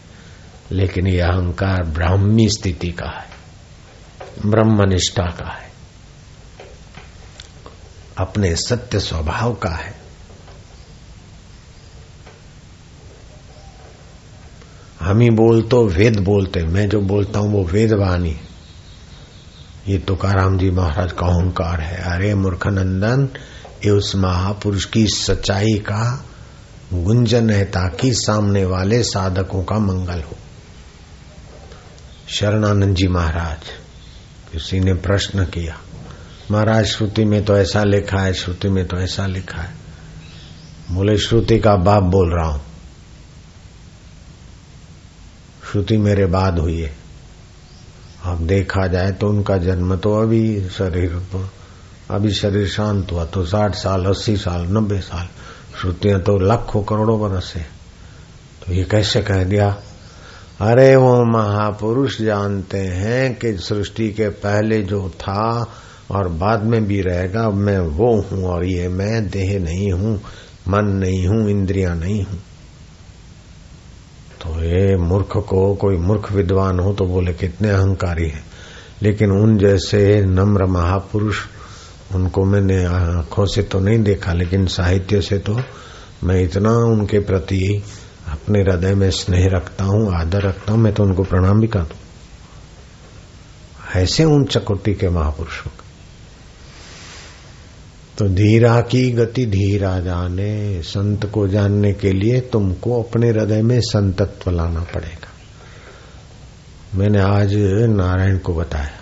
लेकिन 0.71 1.07
यह 1.07 1.27
अहंकार 1.27 1.83
ब्राह्मी 1.83 2.47
स्थिति 2.49 2.91
का 2.91 3.09
है, 3.09 3.29
ब्रह्मनिष्ठा 4.45 5.23
का 5.23 5.51
है, 5.51 5.69
अपने 8.17 8.55
सत्य 8.55 8.99
स्वभाव 8.99 9.53
का 9.53 9.69
है। 9.69 9.95
हम 15.01 15.19
ही 15.19 15.29
बोल 15.29 15.61
तो 15.61 15.85
वेद 15.87 16.19
बोलते 16.19 16.63
मैं 16.63 16.87
जो 16.89 16.99
बोलता 16.99 17.39
हूँ 17.39 17.51
वो 17.51 17.63
वेद 17.63 17.93
वाणी 17.93 18.35
ये 19.87 19.97
तुकाराम 19.97 20.57
जी 20.57 20.69
महाराज 20.69 21.11
का 21.11 21.25
अहंकार 21.25 21.81
है। 21.81 21.97
अरे 22.05 22.33
मूर्खानंदन, 22.35 23.27
ये 23.85 23.91
उस 23.91 24.15
महापुरुष 24.15 24.85
की 24.85 25.05
सच्चाई 25.07 25.73
का 25.73 26.25
गुंजन 26.93 27.49
है 27.49 27.63
ताकि 27.65 28.11
सामने 28.13 28.65
वाले 28.65 29.01
साधकों 29.03 29.63
का 29.63 29.79
मंगल 29.79 30.21
हो। 30.21 30.37
शरणानंद 32.29 32.95
जी 32.95 33.07
महाराज, 33.07 33.69
किसी 34.51 34.79
ने 34.79 34.93
प्रश्न 34.93 35.45
किया, 35.45 35.77
महाराज, 36.51 36.85
श्रुति 36.85 37.25
में 37.25 37.43
तो 37.45 37.57
ऐसा 37.57 37.83
लिखा 37.83 38.21
है, 38.21 38.33
श्रुति 38.33 38.69
में 38.69 38.85
तो 38.87 38.97
ऐसा 38.97 39.25
लिखा 39.27 39.61
है। 39.61 39.73
बोले, 40.91 41.17
श्रुति 41.17 41.59
का 41.59 41.75
बाप 41.75 42.03
बोल 42.03 42.33
रहा 42.33 42.47
हूँ। 42.47 42.61
श्रुति 45.71 45.97
मेरे 45.97 46.25
बाद 46.25 46.59
हुई 46.59 46.79
है। 46.81 47.06
अब 48.27 48.47
देखा 48.47 48.87
जाए 48.87 49.11
तो 49.11 49.29
उनका 49.29 49.57
जन्म 49.57 49.95
तो 49.95 50.13
अभी 50.21 50.69
शरीर 50.69 51.21
अभी 52.11 52.31
शरीर 52.31 52.67
शांत 52.67 53.11
हुआ 53.11 53.25
तो 53.25 53.45
साठ 53.45 53.75
साल, 53.75 54.05
अस्सी 54.05 54.37
साल, 54.37 54.67
नब्बे 54.67 54.99
साल, 54.99 55.27
श्रुतियाँ 55.81 56.21
तो 56.21 56.37
लाखों 56.37 56.83
करोड़ों 56.83 57.19
बरस 57.21 57.53
है। 57.55 57.65
तो 58.61 58.73
ये 58.73 58.83
कैसे 58.83 59.21
कह 59.21 59.43
दिया? 59.43 59.67
अरे 60.61 60.95
वो 60.95 61.25
महापुरुष 61.25 62.21
जानते 62.21 62.77
हैं 62.77 63.35
कि 63.35 63.57
सृष्टि 63.57 64.09
के 64.09 64.29
पहले 64.29 64.81
जो 64.83 65.09
था 65.09 65.71
और 66.11 66.27
बाद 66.27 66.63
में 66.63 66.85
भी 66.85 67.01
रहेगा 67.01 67.49
मैं 67.49 67.79
वो 67.79 68.21
हूँ 68.21 68.43
और 68.43 68.65
ये 68.65 68.87
मैं, 68.87 69.29
देह 69.29 69.59
नहीं 69.59 69.91
हूँ, 69.91 70.21
मन 70.67 70.85
नहीं 70.85 71.27
हूँ, 71.27 71.49
इंद्रिया 71.49 71.93
नहीं 71.93 72.23
हूँ। 72.23 72.39
तो 74.47 74.63
ये 74.63 74.95
मूर्ख 74.95 75.37
को 75.49 75.75
कोई 75.75 75.97
मूर्ख 75.97 76.31
विद्वान 76.31 76.79
हो 76.79 76.93
तो 76.93 77.05
बोले 77.05 77.33
कितने 77.33 77.69
अहंकारी 77.69 78.27
हैं। 78.29 78.43
लेकिन 79.01 79.31
उन 79.31 79.57
जैसे 79.57 80.21
नम्र 80.21 80.65
महापुरुष, 80.65 81.37
उनको 82.15 82.45
मैंने 82.45 82.83
आँखों 82.85 83.45
से 83.45 83.63
तो 83.63 83.79
नहीं 83.79 83.99
देखा, 84.03 84.33
लेकिन 84.33 84.65
साहित्य 84.65 85.21
से 85.21 85.37
तो 85.39 85.59
मैं 86.23 86.41
इतना 86.41 86.69
उनके 86.69 87.19
प्रति 87.19 87.83
अपने 88.29 88.61
हृदय 88.61 88.95
में 88.95 89.09
स्नेह 89.11 89.47
रखता 89.47 89.83
हूँ, 89.83 90.13
आदर 90.15 90.41
रखता 90.41 90.73
हूँ, 90.73 90.81
मैं 90.81 90.93
तो 90.93 91.03
उनको 91.03 91.23
प्रणाम 91.23 91.59
भी 91.61 91.67
कर 91.67 91.79
दू 91.79 91.95
ऐसे 93.95 94.23
उन 94.23 94.45
चकोटी 94.45 94.93
के 94.93 95.09
महापुरुषों 95.09 95.71
तो 98.17 98.27
धीरा 98.27 98.81
की 98.81 99.11
गति 99.11 99.45
धीरा 99.45 99.99
जाने, 99.99 100.81
संत 100.81 101.25
को 101.25 101.47
जानने 101.47 101.93
के 101.93 102.11
लिए 102.11 102.39
तुमको 102.39 103.03
अपने 103.03 103.29
हृदय 103.29 103.61
में 103.61 103.81
संतत्व 103.81 104.51
लाना 104.51 104.79
पड़ेगा। 104.79 105.27
मैंने 106.95 107.19
आज 107.19 107.55
नारायण 107.89 108.37
को 108.37 108.53
बताया। 108.53 108.97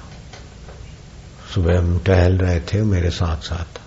सुबह 1.53 1.77
हम 1.77 1.99
टहल 1.99 2.37
रहे 2.37 2.59
थे 2.59 2.81
मेरे 2.81 3.09
साथ 3.09 3.37
साथ 3.37 3.79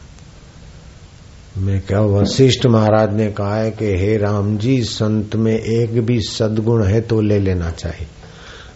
मैं 1.59 1.81
क्या 1.81 2.01
वशिष्ठ 2.01 2.67
महाराज 2.67 3.15
ने 3.15 3.33
कहा 3.33 3.57
है 3.57 3.71
कि, 3.71 3.85
हे 3.85 4.17
राम 4.17 4.59
जी, 4.59 4.85
संत 4.85 5.37
में 5.37 5.59
एक 5.59 6.01
भी 6.01 6.21
सदगुण 6.21 6.85
है 6.85 7.01
तो 7.01 7.21
ले 7.21 7.39
लेना 7.39 7.71
चाहिए। 7.71 8.07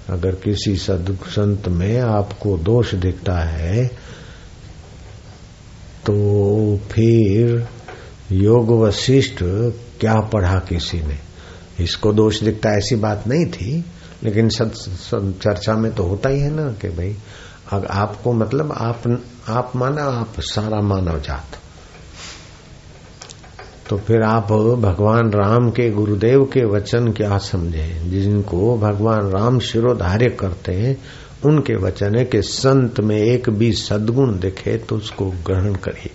अगर 0.08 0.30
किसी 0.30 0.76
सद 0.76 1.18
संत 1.26 1.68
में 1.68 2.00
आपको 2.00 2.58
दोष 2.58 2.94
दिखता 2.94 3.38
है 3.38 3.90
तो 6.06 6.14
फिर 6.92 7.66
योग 8.32 8.70
वशिष्ठ 8.80 9.38
क्या 10.00 10.14
पढ़ा 10.32 10.58
किसी 10.58 10.98
ने? 10.98 11.18
इसको 11.80 12.12
दोष 12.12 12.42
दिखता 12.42 12.70
ऐसी 12.70 12.96
बात 12.96 13.26
नहीं 13.26 13.46
थी, 13.46 13.84
लेकिन 14.24 14.48
सद 14.48 15.34
चर्चा 15.42 15.74
में 15.74 15.92
तो 15.94 16.02
होता 16.02 16.28
ही 16.28 16.40
है 16.40 16.50
ना 16.50 16.66
कि 16.72 16.88
भाई 16.88 17.16
अगर 17.72 17.86
आपको 17.86 18.32
मतलब 18.32 18.72
आप 18.72 19.02
आप 19.48 19.72
माना 19.76 20.02
आप 20.02 20.40
सारा 20.40 20.80
मानव 20.80 21.20
जात। 21.20 21.58
तो 23.88 23.96
फिर 23.96 24.22
आप 24.22 24.52
भगवान 24.78 25.30
राम 25.30 25.70
के, 25.70 25.90
गुरुदेव 25.90 26.44
के 26.44 26.64
वचन 26.64 27.12
क्या 27.12 27.38
समझे? 27.38 27.86
जिनको 28.04 28.76
भगवान 28.78 29.30
राम 29.30 29.58
शिरोधार्य 29.58 30.30
करते 30.30 30.72
हैं 30.72 30.96
उनके 31.44 31.74
वचन 31.74 32.14
है 32.14 32.24
कि 32.24 32.42
संत 32.42 33.00
में 33.00 33.16
एक 33.16 33.50
भी 33.50 33.72
सदगुण 33.72 34.38
दिखे 34.38 34.76
तो 34.76 34.96
उसको 34.96 35.26
ग्रहण 35.26 35.74
करिए। 35.74 36.10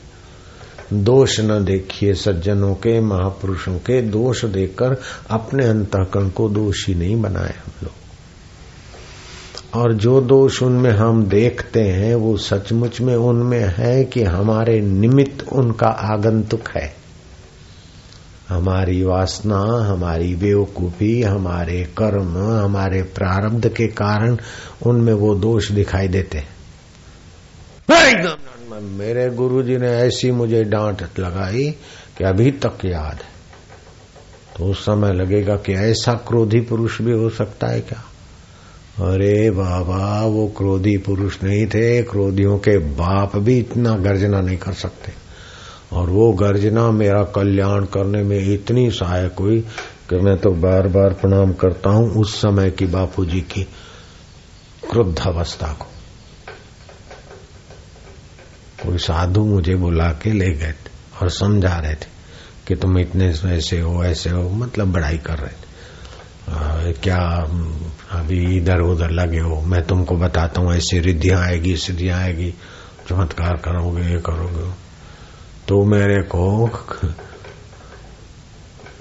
दोष 0.94 1.40
न 1.40 1.66
देखिए 1.66 2.14
सज्जनों 2.14 2.74
के, 2.74 3.02
महापुरुषों 3.02 3.76
के। 3.76 4.02
दोष 4.02 4.46
देखकर 4.46 5.02
अपने 5.30 5.66
अंतकरण 5.66 6.30
को 6.30 6.50
दोषी 6.50 6.96
नहीं 6.96 7.22
बनाए 7.22 7.50
हम 7.50 7.72
लोग। 7.84 7.94
और 9.74 9.94
जो 9.94 10.22
दोष 10.22 10.64
उनमें 10.64 10.92
हम 10.92 11.26
देखते 11.26 11.82
हैं, 11.82 12.16
वो 12.16 12.38
सचमुच 12.38 13.02
में 13.02 13.16
उनमें 13.16 13.74
है 13.78 14.04
कि 14.04 14.24
हमारे 14.24 14.82
निमित्त 14.82 15.48
उनका 15.54 15.88
आगंतुक 15.88 16.70
है। 16.78 17.07
हमारी 18.50 19.04
वासना 19.04 19.60
हमारी 19.88 20.36
बेवकूफ़ी 20.36 21.22
हमारे 21.22 21.84
कर्म 21.98 22.38
हमारे 22.38 23.02
प्रारब्ध 23.02 23.70
के 23.70 23.88
कारण 23.88 24.38
उनमें 24.86 25.14
वो 25.14 25.36
दोष 25.36 25.72
दिखाई 25.72 26.08
देते 26.08 26.38
एकदम 27.92 28.84
मेरे 28.84 29.30
गुरुजी 29.30 29.78
ने 29.78 29.88
ऐसी 29.88 30.32
मुझे 30.32 30.64
डांट 30.64 31.20
लगाई 31.20 31.76
कि 32.18 32.24
अभी 32.24 32.52
तक 32.52 32.78
याद 32.86 33.14
है। 33.14 33.38
तो 34.58 34.66
उस 34.66 34.82
समय 34.82 35.14
लगेगा 35.14 35.56
कि 35.56 35.74
ऐसा 35.74 36.14
क्रोधी 36.14 36.60
पुरुष 36.60 37.02
भी 37.02 37.12
हो 37.12 37.30
सकता 37.30 37.68
है 37.68 37.82
क्या? 37.82 38.04
अरे 39.12 39.52
बाबा 39.52 40.26
वो 40.26 40.48
क्रोधी 40.48 40.98
पुरुष 40.98 41.44
नहीं 41.44 41.68
थे 41.68 42.04
क्रोधियों 42.04 42.58
के 42.58 42.78
बाप 42.78 43.36
भी 43.38 43.60
इतना 43.60 43.96
गर्जना 43.96 44.42
नहीं 44.42 44.58
कर 44.58 44.74
सकते। 44.74 45.12
और 45.94 46.10
वो 46.10 46.32
गर्जना 46.34 46.90
मेरा 46.92 47.24
कल्याण 47.24 47.86
करने 47.86 48.22
में 48.24 48.40
इतनी 48.54 48.90
सहायक 48.92 49.40
हुई 49.40 49.60
कि 50.10 50.16
मैं 50.16 50.38
तो 50.38 50.50
बार 50.52 50.88
बार 50.88 51.14
प्रणाम 51.14 51.54
करता 51.54 51.90
हूँ 51.90 52.10
उस 52.12 52.36
समय 52.42 52.72
की 52.72 52.86
बापू 52.86 53.26
जी 53.26 53.42
की 53.42 53.64
क्रुद्ध 54.90 55.20
अवस्था 55.20 55.68
को। 55.74 55.86
कोई 58.84 58.98
साधु 58.98 59.46
मुझे 59.46 59.76
बुला 59.76 60.10
के 60.12 60.32
ले 60.32 60.52
गए 60.52 60.72
थे 60.72 60.92
और 61.22 61.30
समझा 61.30 61.78
रहे 61.78 61.96
थे 61.96 62.10
कि 62.68 62.76
तुम 62.76 63.00
इतने 63.00 63.30
ऐसे 63.46 63.80
हो 63.80 64.04
ऐसे 64.04 64.30
हो 64.30 64.50
मतलब 64.50 64.92
बड़ाई 64.92 65.18
कर 65.18 65.38
रहे 65.38 65.50
थे। 65.50 65.66
आ, 66.52 66.92
क्या 66.92 67.18
अभी 68.12 68.58
इधर 68.58 68.82
उधर 68.82 69.10
लगे 69.10 69.40
हो? 69.40 69.62
मैं 69.62 69.82
तुमको 69.88 70.16
बताता 70.16 70.62
हूँ 70.62 70.74
ऐसी 70.74 71.00
रिद्धियाँ 71.00 71.42
आएगी 71.42 71.76
सिद्धियाँ 71.76 72.20
आएगी 72.20 72.54
चमत्कार 73.10 73.56
करोगे 73.56 74.02
ये 74.02 74.20
करोगे। 74.20 74.87
तो 75.68 75.86
मेरे 75.86 76.22
को 76.22 76.70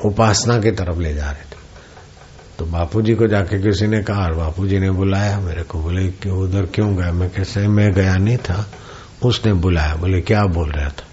उपासना 0.04 0.58
की 0.58 0.70
तरफ़ 0.70 0.98
ले 0.98 1.14
जा 1.14 1.30
रहे 1.30 1.42
थे। 1.42 1.56
तो 2.58 2.64
बापूजी 2.64 3.14
को 3.14 3.26
जाके 3.26 3.62
किसी 3.62 3.86
ने 3.86 4.02
कहा, 4.02 4.24
और 4.24 4.34
बापूजी 4.34 4.78
ने 4.78 4.90
बुलाया, 4.90 5.40
मेरे 5.40 5.62
को 5.62 5.78
बोले 5.78 6.08
कि 6.08 6.30
उधर 6.30 6.66
क्यों 6.66 6.96
गया 6.96 7.12
मैं 7.12 7.30
कैसे 7.30 7.68
मैं 7.68 7.92
गया 7.92 8.14
नहीं 8.14 8.36
था। 8.36 8.70
उसने 9.24 9.52
बुलाया, 9.52 9.94
बोले, 9.94 10.20
क्या 10.20 10.42
बोल 10.42 10.70
रहा 10.70 10.88
था? 10.88 11.06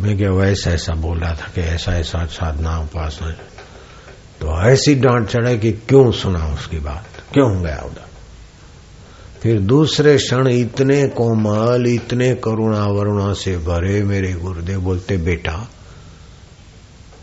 मैं 0.00 0.18
क्या 0.18 0.30
वैसा 0.30 0.70
ऐसा 0.70 0.94
बोल 0.94 1.18
रहा 1.18 1.32
था 1.32 1.52
कि 1.54 1.60
ऐसा 1.60 1.92
ऐसा 1.92 2.26
साधना, 2.26 2.78
उपासना। 2.78 3.30
तो 4.40 4.70
ऐसी 4.70 4.94
डांट 4.94 5.28
चढ़े 5.28 5.58
कि 5.58 5.72
क्यों 5.72 6.12
सुना 6.12 6.46
उसकी 6.46 6.78
बात? 6.78 7.06
क्यों 7.32 7.62
गया 7.62 7.82
उधर? 7.86 8.11
फिर 9.42 9.60
दूसरे 9.60 10.16
क्षण 10.16 10.48
इतने 10.48 11.08
कोमल, 11.08 11.86
इतने 11.86 12.34
करुणा 12.34 12.86
वरुणा 12.86 13.32
से 13.32 13.56
भरे 13.56 14.02
मेरे 14.04 14.32
गुरुदेव 14.32 14.80
बोलते, 14.80 15.16
बेटा। 15.16 15.68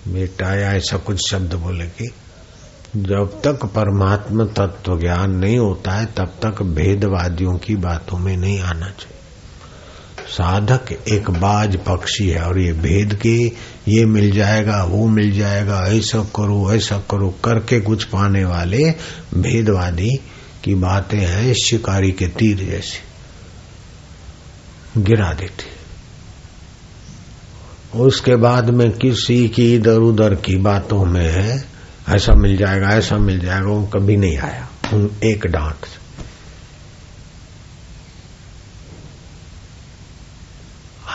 बेटा, 0.07 0.55
या 0.55 0.73
ऐसा 0.73 0.97
कुछ 0.97 1.31
शब्द 1.31 1.53
बोले 1.53 1.85
कि, 1.85 2.11
जब 2.95 3.41
तक 3.43 3.65
परमात्मा 3.65 4.45
तत्व 4.45 4.99
ज्ञान 4.99 5.31
नहीं 5.31 5.57
होता 5.57 5.91
है, 5.91 6.05
तब 6.05 6.33
तक 6.45 6.61
भेदवादियों 6.61 7.57
की 7.57 7.75
बातों 7.75 8.17
में 8.17 8.37
नहीं 8.37 8.59
आना 8.59 8.85
चाहिए। 8.85 9.19
साधक 10.27 11.07
एक 11.07 11.29
बाज 11.29 11.77
पक्षी 11.77 12.29
है 12.29 12.41
और 12.41 12.59
ये 12.59 12.73
भेद 12.73 13.13
के, 13.13 13.51
ये 13.87 14.05
मिल 14.05 14.31
जाएगा, 14.31 14.83
वो 14.83 15.07
मिल 15.07 15.31
जाएगा, 15.31 15.87
ऐसा 15.87 16.19
करो 16.19 16.73
ऐसा 16.73 16.97
करो, 16.97 17.29
करके 17.29 17.79
कुछ 17.79 18.03
पाने 18.03 18.45
वाले 18.45 18.93
भेदवादी 19.33 20.19
की 20.63 20.75
बातें 20.75 21.19
हैं 21.19 21.53
शिकारी 21.53 22.11
के 22.11 22.27
तीर 22.27 22.57
जैसी। 22.57 23.03
गिरा 25.01 25.33
देती। 25.33 25.79
उसके 27.99 28.35
बाद 28.35 28.69
में 28.69 28.91
किसी 28.91 29.49
की 29.49 29.75
इधर 29.75 29.97
उधर 29.97 30.35
की 30.35 30.55
बातों 30.55 31.05
में 31.05 31.31
है, 31.31 31.65
ऐसा 32.09 32.33
मिल 32.33 32.57
जाएगा, 32.57 32.89
ऐसा 32.89 33.17
मिल 33.17 33.39
जाएगा, 33.39 33.67
वो 33.67 33.85
कभी 33.85 34.17
नहीं 34.17 34.37
आया। 34.37 34.69
उन 34.93 35.11
एक 35.23 35.47
डांट 35.47 35.85
से। 35.85 35.99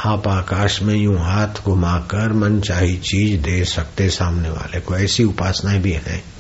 आप 0.05 0.29
आकाश 0.29 0.83
में 0.83 0.95
यूँ 0.95 1.19
हाथ 1.19 1.65
घुमाकर 1.65 2.33
मन 2.33 2.61
चाही 2.61 2.97
चीज़ 2.97 3.41
दे 3.41 3.65
सकते 3.65 4.11
सामने 4.11 4.51
वाले 4.51 4.81
को, 4.81 4.97
ऐसी 4.97 5.25
उपासनाएँ 5.25 5.81
भी 5.81 5.93
हैं। 5.93 6.34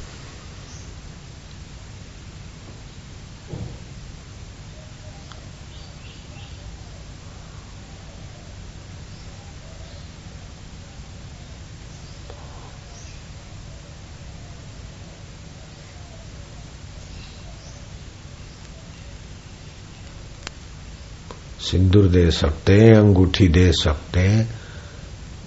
सिंदूर 21.70 22.06
दे 22.06 22.30
सकते 22.30 22.80
हैं, 22.80 22.94
अंगूठी 22.94 23.48
दे 23.48 23.72
सकते 23.72 24.20
हैं, 24.20 24.54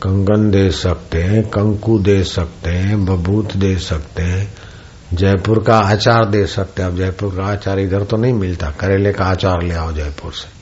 कंगन 0.03 0.51
दे 0.51 0.71
सकते 0.71 1.23
हैं, 1.23 1.43
कंकु 1.43 1.99
दे 1.99 2.23
सकते 2.23 2.69
हैं, 2.69 3.05
बबूत 3.05 3.57
दे 3.57 3.77
सकते 3.77 4.23
हैं, 4.23 4.53
जयपुर 5.13 5.63
का 5.63 5.79
आचार 5.79 6.25
दे 6.25 6.47
सकते 6.47 6.81
हैं। 6.81 6.89
अब 6.89 6.97
जयपुर 6.97 7.35
का 7.35 7.45
आचार 7.45 7.79
इधर 7.79 8.03
तो 8.03 8.17
नहीं 8.17 8.33
मिलता, 8.33 8.69
करेले 8.69 9.13
का 9.13 9.25
आचार 9.25 9.63
ले 9.63 9.75
आओ 9.75 9.93
जयपुर 9.93 10.33
से। 10.33 10.57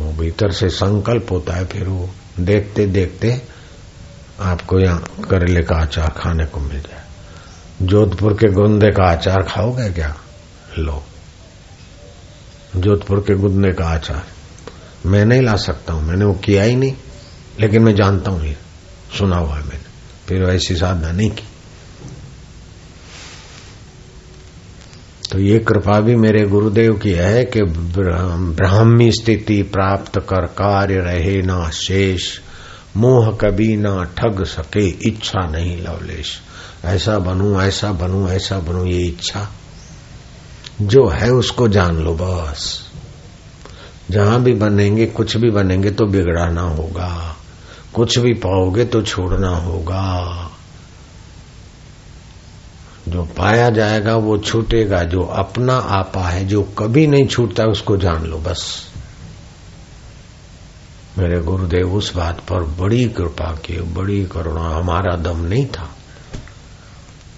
वो 0.00 0.12
भीतर 0.12 0.50
से 0.50 0.68
संकल्प 0.68 1.26
होता 1.30 1.52
है, 1.52 1.64
फिर 1.64 1.88
वो 1.88 2.10
देखते 2.40 2.86
देखते 2.86 3.42
आपको 4.40 4.80
यहाँ 4.80 5.00
करेले 5.30 5.62
का 5.62 5.76
आचार 5.76 6.08
खाने 6.08 6.44
को 6.44 6.60
मिल 6.60 6.80
जाए। 6.80 7.02
जोधपुर 7.82 8.32
के 8.32 8.52
गोंदे 8.52 8.90
का 8.90 9.04
आचार 9.04 9.42
खाओगे 9.42 9.90
क्या? 9.90 10.16
लो। 10.78 11.04
जोधपुर 12.76 13.20
के 13.20 13.34
गुदने 13.34 13.72
का 13.72 13.84
आचार। 13.84 14.26
मैं 15.06 15.24
नहीं 15.24 15.42
ला 15.42 15.56
सकता 15.56 15.92
हूँ, 15.92 16.02
मैंने 16.02 16.24
वो 16.24 16.34
किया 16.34 16.62
ही 16.62 16.76
नहीं, 16.76 16.94
लेकिन 17.60 17.82
मैं 17.82 17.94
जानता 17.94 18.30
हूँ 18.30 18.46
ये। 18.46 18.56
सुना 19.18 19.36
हुआ 19.36 19.54
है 19.54 19.62
मैंने। 19.62 19.86
फिर 20.28 20.42
ऐसी 20.42 20.76
साधना 20.76 21.12
नहीं 21.12 21.30
की। 21.30 21.44
तो 25.32 25.38
ये 25.38 25.58
कृपा 25.58 26.00
भी 26.00 26.16
मेरे 26.16 26.46
गुरुदेव 26.46 26.92
की 26.92 27.10
है 27.10 27.44
कि 27.44 27.62
ब्राह्मी 27.62 29.12
स्थिति 29.12 29.62
प्राप्त 29.62 30.20
कर 30.20 30.46
कार्य 30.46 30.94
रहे 30.94 31.42
ना 31.42 31.70
शेष, 31.70 32.38
मोह 32.96 33.36
कभी 33.36 33.76
ना 33.76 34.04
ठग 34.04 34.44
सके, 34.44 34.88
इच्छा 34.88 35.46
नहीं 35.46 35.82
लवलेश। 35.82 36.40
ऐसा 36.84 37.18
बनू 37.18 37.60
ऐसा 37.60 37.92
बनू 37.92 38.28
ऐसा 38.28 38.58
बनू, 38.58 38.86
ये 38.86 39.02
इच्छा। 39.02 39.52
जो 40.80 41.08
है 41.08 41.30
उसको 41.30 41.68
जान 41.68 41.96
लो 41.96 42.14
बस। 42.14 42.90
जहाँ 44.10 44.42
भी 44.42 44.52
बनेंगे, 44.52 45.06
कुछ 45.06 45.36
भी 45.36 45.50
बनेंगे 45.50 45.90
तो 45.90 46.06
बिगड़ाना 46.06 46.62
होगा। 46.62 47.36
कुछ 47.94 48.18
भी 48.18 48.32
पाओगे 48.32 48.84
तो 48.84 49.02
छोड़ना 49.02 49.48
होगा। 49.48 50.50
जो 53.08 53.22
पाया 53.22 53.70
जाएगा 53.70 54.16
वो 54.16 54.38
छूटेगा, 54.38 55.02
जो 55.02 55.22
अपना 55.22 55.76
आपा 55.76 56.20
है, 56.20 56.44
जो 56.44 56.62
कभी 56.62 57.06
नहीं 57.06 57.26
छूटता 57.26 57.64
उसको 57.64 57.96
जान 57.96 58.24
लो 58.24 58.38
बस। 58.38 58.92
मेरे 61.18 61.40
गुरुदेव, 61.40 61.92
उस 61.92 62.16
बात 62.16 62.40
पर 62.40 62.62
बड़ी 62.62 63.04
कृपा 63.04 63.52
की 63.52 63.80
बड़ी 63.80 64.24
करुणा। 64.24 64.68
हमारा 64.68 65.16
दम 65.16 65.40
नहीं 65.40 65.66
था। 65.66 65.90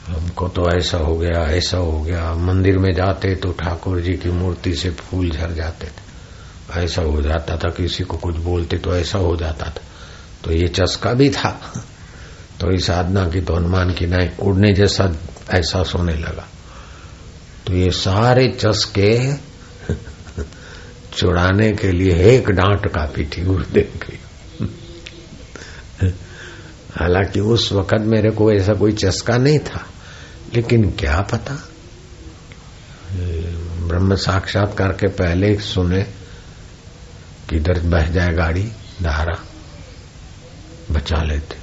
हमको 0.09 0.49
तो 0.49 0.79
ऐसा 0.79 0.99
हो 0.99 1.17
गया, 1.19 1.51
ऐसा 1.51 1.79
हो 1.79 2.03
गया। 2.03 2.35
मंदिर 2.35 2.79
में 2.79 2.95
जाते 2.95 3.35
तो 3.35 3.53
ठाकुर 3.53 4.01
जी 4.01 4.13
की 4.13 4.31
मूर्ति 4.31 4.75
से 4.75 4.91
फूल 4.91 5.31
झर 5.31 5.53
जाते 5.53 5.87
थे। 5.87 6.09
ऐसा 6.81 7.03
हो 7.03 7.23
जाता 7.23 7.57
था, 7.57 7.71
किसी 7.71 8.05
को 8.05 8.17
कुछ 8.17 8.37
बोलते 8.37 8.79
तो 8.79 8.97
ऐसा 8.97 9.19
हो 9.19 9.37
जाता 9.37 9.67
था। 9.67 9.83
तो 10.45 10.53
ये 10.53 10.69
चस्का 10.69 11.13
भी 11.13 11.31
था। 11.31 11.61
तो 12.61 12.71
इस 12.71 12.87
साधना 12.87 13.29
की 13.29 13.41
तो 13.41 13.55
हनुमान 13.55 13.93
की 13.93 14.07
नहीं 14.07 14.31
उड़ने 14.43 14.73
जैसा 14.73 15.13
ऐसा 15.51 15.83
सोने 15.83 16.15
लगा। 16.15 16.49
तो 17.67 17.73
ये 17.75 17.91
सारे 17.91 18.49
चस्के 18.49 19.33
चुड़ाने 21.17 21.73
के 21.73 21.93
लिए 21.93 22.15
एक 22.15 22.51
डांट 22.51 22.87
काफ़ी 22.87 23.25
थी 23.25 23.43
गुरुदेव 23.43 24.01
की 24.03 24.19
हालाँकि 26.97 27.41
उस 27.41 27.73
वक्त 27.73 28.01
मेरे 28.01 28.31
को 28.31 28.53
ऐसा 28.53 28.73
कोई 28.73 28.93
चस्का 28.93 29.37
नहीं 29.37 29.59
था। 29.59 29.87
लेकिन 30.55 30.91
क्या 30.91 31.21
पता? 31.21 31.55
ब्रह्म 33.89 34.15
साक्षात्कार 34.15 34.93
के 34.93 35.09
पहले 35.09 35.55
सुने 35.59 36.03
किधर 37.51 37.81
बह 37.81 38.07
जाए 38.07 38.33
गाड़ी, 38.33 38.63
धारा, 39.03 39.37
बचा 40.91 41.23
लेते। 41.23 41.57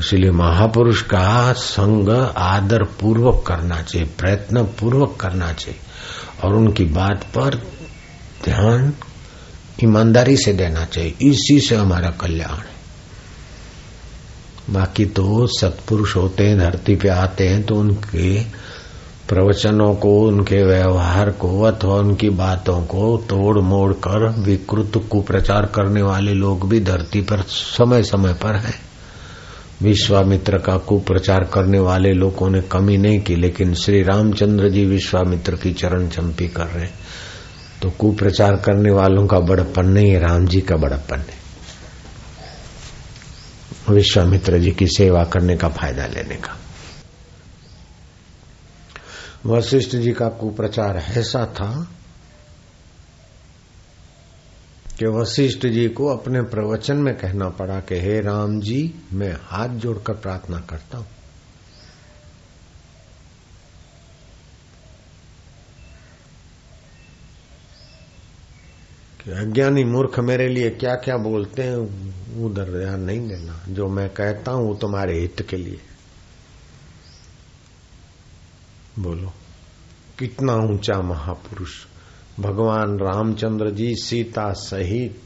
इसलिए 0.00 0.30
महापुरुष 0.30 1.02
का 1.02 1.52
संग 1.52 2.08
आदर 2.36 2.82
पूर्वक 3.00 3.44
करना 3.46 3.80
चाहिए 3.82 4.08
प्रयत्न 4.18 4.62
पूर्वक 4.80 5.16
करना 5.20 5.52
चाहिए, 5.52 5.80
और 6.44 6.54
उनकी 6.54 6.84
बात 6.84 7.24
पर 7.24 7.56
ध्यान 8.44 8.92
ईमानदारी 9.84 10.36
से 10.36 10.52
देना 10.52 10.84
चाहिए। 10.84 11.14
इसी 11.22 11.60
से 11.60 11.76
हमारा 11.76 12.10
कल्याण 12.10 12.56
है। 12.56 12.73
बाकी 14.70 15.04
तो 15.06 15.46
सत्पुरुष 15.50 16.16
होते 16.16 16.44
हैं, 16.44 16.58
धरती 16.58 16.94
पे 16.96 17.08
आते 17.08 17.48
हैं 17.48 17.62
तो 17.62 17.74
उनके 17.74 18.38
प्रवचनों 19.28 19.94
को, 19.94 20.10
उनके 20.20 20.62
व्यवहार 20.62 21.30
को 21.30 21.60
अथवा 21.62 21.96
उनकी 21.96 22.28
बातों 22.30 22.80
को 22.82 23.16
तोड़ 23.28 23.58
मोड़ 23.58 23.92
कर 23.92 24.28
विकृत 24.40 24.96
कुप्रचार 25.10 25.66
करने 25.66 26.02
वाले 26.02 26.32
लोग 26.32 26.68
भी 26.68 26.80
धरती 26.80 27.20
पर 27.20 27.42
समय 27.48 28.02
समय 28.02 28.32
पर 28.34 28.56
हैं। 28.56 28.74
विश्वामित्र 29.82 30.58
का 30.58 30.76
कुप्रचार 30.78 31.44
करने 31.44 31.78
वाले 31.78 32.12
लोगों 32.12 32.50
ने 32.50 32.60
कमी 32.62 32.96
नहीं 32.96 33.20
की, 33.20 33.36
लेकिन 33.36 33.74
श्री 33.74 34.02
रामचंद्र 34.02 34.68
जी 34.68 34.84
विश्वामित्र 34.86 35.56
की 35.56 35.72
चरण 35.72 36.08
चंपी 36.08 36.48
कर 36.48 36.66
रहे 36.66 36.88
तो 37.82 37.90
कुप्रचार 37.90 38.56
करने 38.56 38.92
वालों 38.92 39.26
का 39.26 39.38
बड़प्पन 39.38 39.88
नहीं 39.88 40.18
राम 40.18 40.46
जी 40.46 40.60
का 40.60 40.76
बड़प्पन 40.76 41.18
है। 41.18 41.43
विश्वामित्र 43.90 44.58
जी 44.58 44.70
की 44.70 44.86
सेवा 44.86 45.24
करने 45.24 45.56
का 45.56 45.68
फ़ायदा 45.68 46.06
लेने 46.06 46.34
का। 46.34 46.58
वशिष्ठ 49.46 49.96
जी 49.96 50.12
का 50.12 50.28
कुप्रचार 50.28 50.96
ऐसा 50.96 51.46
था 51.46 51.88
कि 54.98 55.06
वशिष्ठ 55.06 55.66
जी 55.66 55.88
को 55.88 56.06
अपने 56.06 56.42
प्रवचन 56.42 56.96
में 56.96 57.14
कहना 57.14 57.48
पड़ा 57.48 57.80
कि, 57.80 58.00
हे 58.00 58.20
राम 58.20 58.60
जी, 58.60 58.94
मैं 59.12 59.36
हाथ 59.42 59.68
जोड़कर 59.68 60.12
प्रार्थना 60.12 60.58
करता 60.58 60.98
हूँ। 60.98 61.06
कि 69.24 69.30
अज्ञानी 69.30 69.84
मूर्ख 69.84 70.20
मेरे 70.20 70.48
लिए 70.48 70.70
क्या 70.70 70.94
क्या 70.94 71.16
बोलते 71.16 71.62
हैं, 71.62 71.76
उधर 72.44 72.78
ध्यान 72.78 73.00
नहीं 73.00 73.28
देना। 73.28 73.64
जो 73.68 73.86
मैं 73.88 74.08
कहता 74.08 74.52
हूँ, 74.52 74.68
वो 74.68 74.74
तुम्हारे 74.74 75.20
हित 75.20 75.46
के 75.50 75.56
लिए। 75.56 75.78
बोलो, 78.98 79.32
कितना 80.18 80.54
ऊँचा 80.54 81.02
महापुरुष। 81.02 81.70
भगवान 82.40 82.98
रामचंद्र 82.98 83.70
जी 83.70 83.94
सीता 83.94 84.52
सहित 84.52 85.24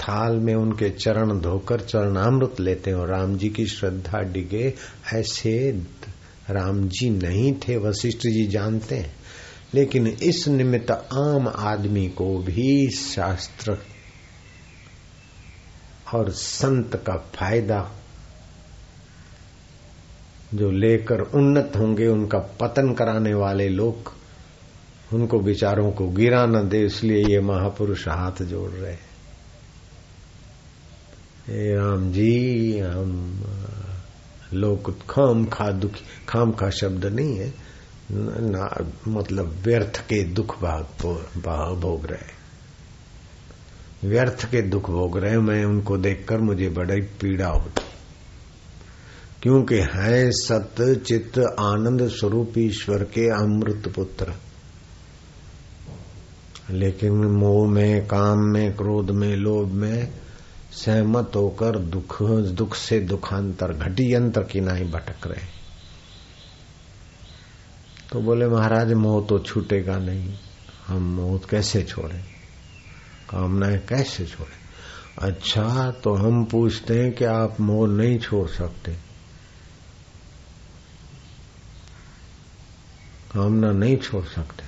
थाल 0.00 0.36
में 0.36 0.54
उनके 0.54 0.90
चरण 0.90 1.40
धोकर 1.40 1.80
चरणामृत 1.80 2.60
लेते 2.60 2.90
हैं 2.90 3.06
राम 3.06 3.36
जी 3.36 3.48
की 3.48 3.66
श्रद्धा 3.66 4.18
डिगे। 4.18 4.74
ऐसे 5.14 5.70
राम 6.50 6.88
जी 6.88 7.10
नहीं 7.10 7.54
थे, 7.54 7.76
वशिष्ठ 7.76 8.18
जी 8.18 8.46
जानते 8.46 8.94
हैं। 8.96 9.21
लेकिन 9.74 10.06
इस 10.06 10.48
निमित्त 10.48 11.08
आम 11.12 11.48
आदमी 11.48 12.08
को 12.08 12.38
भी 12.38 12.90
शास्त्र 12.90 13.78
और 16.14 16.30
संत 16.30 16.96
का 16.96 17.16
फ़ायदा 17.16 17.92
जो 20.54 20.70
लेकर 20.70 21.20
उन्नत 21.20 21.72
होंगे, 21.76 22.06
उनका 22.06 22.38
पतन 22.38 22.94
कराने 22.94 23.34
वाले 23.34 23.68
लोग, 23.68 24.14
उनको 25.12 25.40
विचारों 25.40 25.92
को 25.92 26.08
गिरा 26.08 26.46
न 26.46 26.68
दे, 26.68 26.84
इसलिए 26.84 27.24
ये 27.24 27.40
महापुरुष 27.40 28.08
हाथ 28.08 28.42
जोड़ 28.42 28.70
रहे 28.70 28.92
हे। 28.92 29.12
राम 31.74 32.12
जी, 32.12 32.78
हम 32.78 33.44
लोग 34.52 35.06
खाम 35.06 35.46
खा 35.46 35.70
दुखी, 35.70 36.04
खाम 36.28 36.52
खा 36.52 36.70
शब्द 36.70 37.04
नहीं 37.04 37.36
है। 37.36 37.71
ना 38.14 38.92
मतलब 39.08 39.56
व्यर्थ 39.64 40.00
के 40.00 40.24
दुख 40.24 40.62
भाग 40.62 41.76
भोग 41.78 42.06
रहे 42.06 42.42
व्यर्थ 44.08 44.50
के 44.50 44.62
दुख 44.62 44.90
भोग 44.90 45.18
रहे 45.18 45.38
मैं 45.38 45.64
उनको 45.64 45.98
देखकर 45.98 46.38
मुझे 46.38 46.68
बड़ी 46.68 47.00
पीड़ा 47.00 47.48
होती। 47.48 47.82
क्योंकि 49.42 49.74
है 49.74 50.30
सत्य 50.30 50.94
चित्त 50.94 51.38
आनंद 51.60 52.08
स्वरूप 52.08 52.52
ईश्वर 52.58 53.04
के 53.04 53.28
अमृत 53.28 53.92
पुत्र। 53.96 54.32
लेकिन 56.70 57.12
मोह 57.12 57.70
में, 57.70 58.06
काम 58.06 58.38
में, 58.38 58.76
क्रोध 58.76 59.10
में, 59.10 59.36
लोभ 59.36 59.68
में 59.68 60.12
सहमत 60.72 61.32
होकर 61.36 61.78
दुख 61.78 62.22
दुख 62.22 62.74
से 62.74 63.00
दुखांतर, 63.00 63.72
घटी 63.72 64.14
यंत्र 64.14 64.42
की 64.42 64.60
नाई 64.60 64.84
भटक 64.84 65.26
रहे 65.26 65.61
तो 68.12 68.20
बोले, 68.20 68.46
महाराज 68.46 68.92
मोह 68.92 69.26
तो 69.26 69.38
छूटेगा 69.38 69.98
नहीं। 69.98 70.34
हम 70.86 71.02
मोह 71.02 71.40
कैसे 71.50 71.82
छोड़े? 71.82 72.18
कामनाएँ 73.30 73.78
कैसे 73.78 74.26
छोड़े? 74.26 74.62
अच्छा 75.18 75.90
तो 75.90 76.14
हम 76.14 76.44
पूछते 76.44 77.02
हैं 77.02 77.12
कि 77.12 77.24
आप 77.24 77.60
मोह 77.60 77.88
नहीं 77.88 78.18
छोड़ 78.18 78.48
सकते। 78.48 78.92
कामना 83.34 83.72
नहीं 83.72 83.96
छोड़ 83.96 84.24
सकते। 84.24 84.64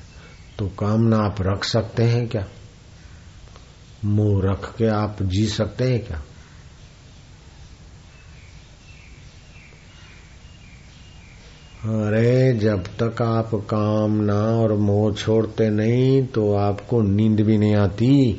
तो 0.58 0.66
कामना 0.66 1.16
आप 1.16 1.36
रख 1.40 1.64
सकते 1.64 2.02
हैं 2.02 2.28
क्या? 2.28 2.48
मोह 4.04 4.42
रख 4.44 4.76
के 4.76 4.86
आप 4.86 5.16
जी 5.22 5.46
सकते 5.46 5.92
हैं 5.92 6.06
क्या? 6.06 6.22
अरे, 11.84 12.58
जब 12.58 12.84
तक 13.02 13.22
आप 13.22 13.50
कामना 13.54 14.34
और 14.34 14.72
मोह 14.72 15.12
छोड़ते 15.12 15.70
नहीं 15.70 16.26
तो 16.26 16.54
आपको 16.54 17.02
नींद 17.02 17.40
भी 17.40 17.58
नहीं 17.58 17.74
आती। 17.74 18.32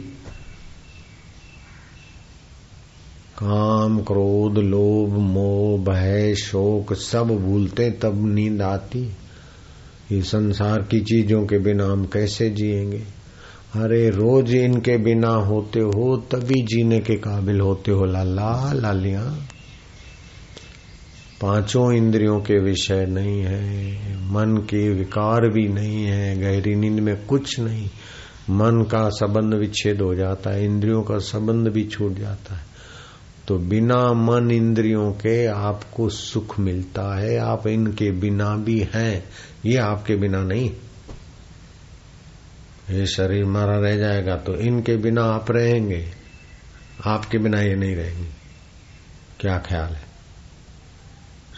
काम, 3.43 3.99
क्रोध, 3.99 4.57
लोभ, 4.57 5.09
मोह, 5.09 5.79
भय, 5.79 6.35
शोक, 6.35 6.93
सब 6.93 7.27
भूलते, 7.27 7.91
तब 7.91 8.27
नींद 8.27 8.61
आती। 8.61 9.11
ये 10.11 10.21
संसार 10.21 10.81
की 10.81 10.99
चीज़ों 10.99 11.45
के 11.45 11.57
बिना 11.57 11.85
हम 11.85 12.05
कैसे 12.05 12.49
जिएँगे? 12.49 13.03
अरे, 13.75 14.09
रोज 14.09 14.55
इनके 14.55 14.97
बिना 14.97 15.29
होते 15.29 15.79
हो, 15.79 16.17
तभी 16.17 16.63
जीने 16.63 16.99
के 16.99 17.15
काबिल 17.15 17.59
होते 17.59 17.91
हो, 17.91 18.05
लाला, 18.05 18.73
लालिया। 18.73 19.37
पाँचों 21.45 21.91
इंद्रियों 21.93 22.39
के 22.39 22.57
विषय 22.59 23.05
नहीं 23.05 23.41
है, 23.41 24.13
मन 24.31 24.55
के 24.69 24.87
विकार 24.89 25.47
भी 25.49 25.67
नहीं 25.67 26.05
है, 26.05 26.35
गहरी 26.41 26.73
नींद 26.75 26.99
में 26.99 27.15
कुछ 27.25 27.59
नहीं। 27.59 27.89
मन 28.49 28.81
का 28.91 29.09
संबंध 29.09 29.53
विच्छेद 29.53 30.01
हो 30.01 30.13
जाता 30.15 30.49
है, 30.49 30.63
इंद्रियों 30.65 31.01
का 31.03 31.17
संबंध 31.17 31.67
भी 31.67 31.83
छूट 31.83 32.13
जाता 32.13 32.55
है। 32.55 32.63
तो 33.47 33.57
बिना 33.57 33.97
मन 34.13 34.49
इंद्रियों 34.51 35.11
के 35.11 35.45
आपको 35.45 36.07
सुख 36.09 36.59
मिलता 36.59 37.03
है, 37.19 37.37
आप 37.37 37.67
इनके 37.67 38.09
बिना 38.11 38.49
भी 38.57 38.79
हैं, 38.93 39.23
ये 39.65 39.77
आपके 39.77 40.15
बिना 40.15 40.41
नहीं। 40.43 40.71
ये 42.91 43.05
शरीर 43.05 43.45
मारा 43.45 43.77
रह 43.79 43.97
जाएगा 43.97 44.35
तो 44.37 44.55
इनके 44.61 44.97
बिना 44.97 45.23
आप 45.25 45.51
रहेंगे, 45.51 46.05
आपके 47.05 47.37
बिना 47.37 47.61
ये 47.61 47.75
नहीं 47.75 47.95
रहेंगे। 47.95 48.29
क्या 49.39 49.57
ख्याल 49.59 49.93
है? 49.93 50.04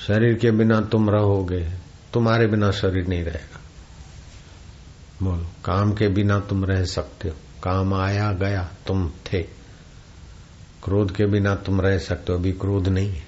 शरीर 0.08 0.36
के 0.36 0.52
बिना 0.52 0.82
तुम 0.82 1.10
रहोगे, 1.10 1.70
तुम्हारे 2.13 2.48
बिना 2.48 2.72
शरीर 2.72 3.08
नहीं 3.08 3.24
रहेगा। 3.24 3.60
बोलो, 5.24 5.48
काम 5.65 5.93
के 5.93 6.08
बिना 6.08 6.39
तुम 6.39 6.65
रह 6.65 6.84
सकते 6.84 7.30
हो। 7.30 7.36
काम 7.63 7.93
आया, 7.93 8.32
गया, 8.32 8.70
तुम 8.88 9.10
थे। 9.10 9.43
क्रोध 10.84 11.15
के 11.15 11.26
बिना 11.26 11.56
तुम 11.56 11.82
रह 11.82 11.98
सकते 11.98 12.34
हो, 12.34 12.39
अभी 12.39 12.52
क्रोध 12.52 12.88
नहीं 12.88 13.13
है। 13.13 13.28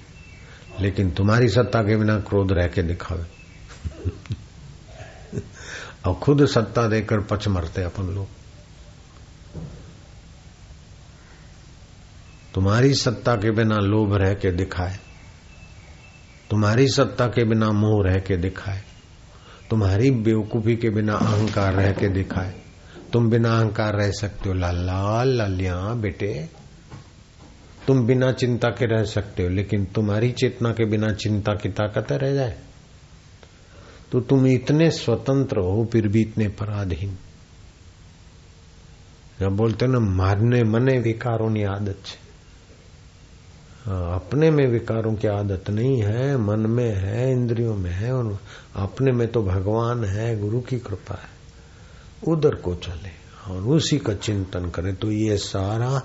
लेकिन 0.80 1.10
तुम्हारी 1.10 1.48
सत्ता 1.48 1.82
के 1.82 1.96
बिना 1.96 2.20
क्रोध 2.20 2.52
रह 2.52 2.66
के 2.66 2.82
दिखावे। 2.82 3.26
और 6.06 6.14
खुद 6.14 6.46
सत्ता 6.46 6.86
देकर 6.86 7.20
पच 7.20 7.48
मरते 7.48 7.82
अपन 7.82 8.02
लोग। 8.02 8.28
तुम्हारी 12.54 12.94
सत्ता 12.94 13.36
के 13.36 13.50
बिना 13.50 13.76
लोभ 13.76 14.14
रह 14.14 14.34
के 14.34 14.52
दिखाए। 14.52 15.09
तुम्हारी 16.50 16.88
सत्ता 16.88 17.26
के 17.26 17.44
बिना 17.44 17.70
मोह 17.70 18.06
रह 18.06 18.18
के 18.18 18.36
दिखाए। 18.36 18.82
तुम्हारी 19.70 20.10
बेवकूफ़ी 20.10 20.76
के 20.76 20.90
बिना 20.90 21.14
अहंकार 21.14 21.74
रह 21.74 21.92
के 21.92 22.08
दिखाए। 22.08 22.54
तुम 23.12 23.30
बिना 23.30 23.58
अहंकार 23.58 23.94
रह 23.94 24.10
सकते 24.10 24.48
हो, 24.48 24.54
लाला 24.54 25.24
लालिया 25.24 25.94
बेटे। 25.94 26.48
तुम 27.86 28.06
बिना 28.06 28.32
चिंता 28.32 28.68
के 28.68 28.86
रह 28.86 29.04
सकते 29.04 29.42
हो, 29.42 29.48
लेकिन 29.48 29.84
तुम्हारी 29.84 30.30
चेतना 30.32 30.70
के 30.70 30.84
बिना 30.84 31.12
चिंता 31.12 31.54
की 31.54 31.68
ताकत 31.68 32.12
रह 32.12 32.34
जाए। 32.34 32.58
तो 34.12 34.20
तुम 34.20 34.46
इतने 34.46 34.90
स्वतंत्र 34.90 35.56
हो, 35.58 35.88
फिर 35.92 36.08
भी 36.08 36.20
इतने 36.20 36.48
पराधीन। 36.48 37.18
जब 39.40 39.48
बोलते 39.48 39.86
हो 39.86 39.92
ना, 39.92 39.98
मारने 39.98 40.64
मने 40.64 40.98
विकारों 40.98 41.54
की 41.54 41.62
आदत 41.62 41.98
है। 42.08 42.29
अपने 43.80 44.50
में 44.50 44.66
विकारों 44.66 45.14
की 45.14 45.28
आदत 45.28 45.70
नहीं 45.70 46.02
है, 46.02 46.36
मन 46.36 46.66
में 46.68 46.94
है, 46.94 47.30
इंद्रियों 47.32 47.74
में 47.74 47.90
है, 47.90 48.12
और 48.12 48.38
अपने 48.76 49.12
में 49.12 49.26
तो 49.28 49.42
भगवान 49.42 50.04
है, 50.04 50.38
गुरु 50.40 50.60
की 50.60 50.78
कृपा 50.78 51.14
है। 51.14 51.38
उधर 52.28 52.54
को 52.54 52.74
चले 52.76 53.12
और 53.48 53.62
उसी 53.66 53.98
का 53.98 54.14
चिंतन 54.14 54.68
करें 54.70 54.94
तो 54.94 55.10
ये 55.10 55.36
सारा 55.36 56.00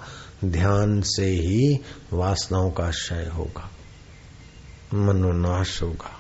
ध्यान 0.46 1.02
से 1.02 1.26
ही 1.26 1.80
वासनाओं 2.14 2.72
का 2.72 2.90
क्षय 2.92 3.30
होगा, 3.36 3.70
मनोनाश 4.96 5.82
होगा, 5.82 6.12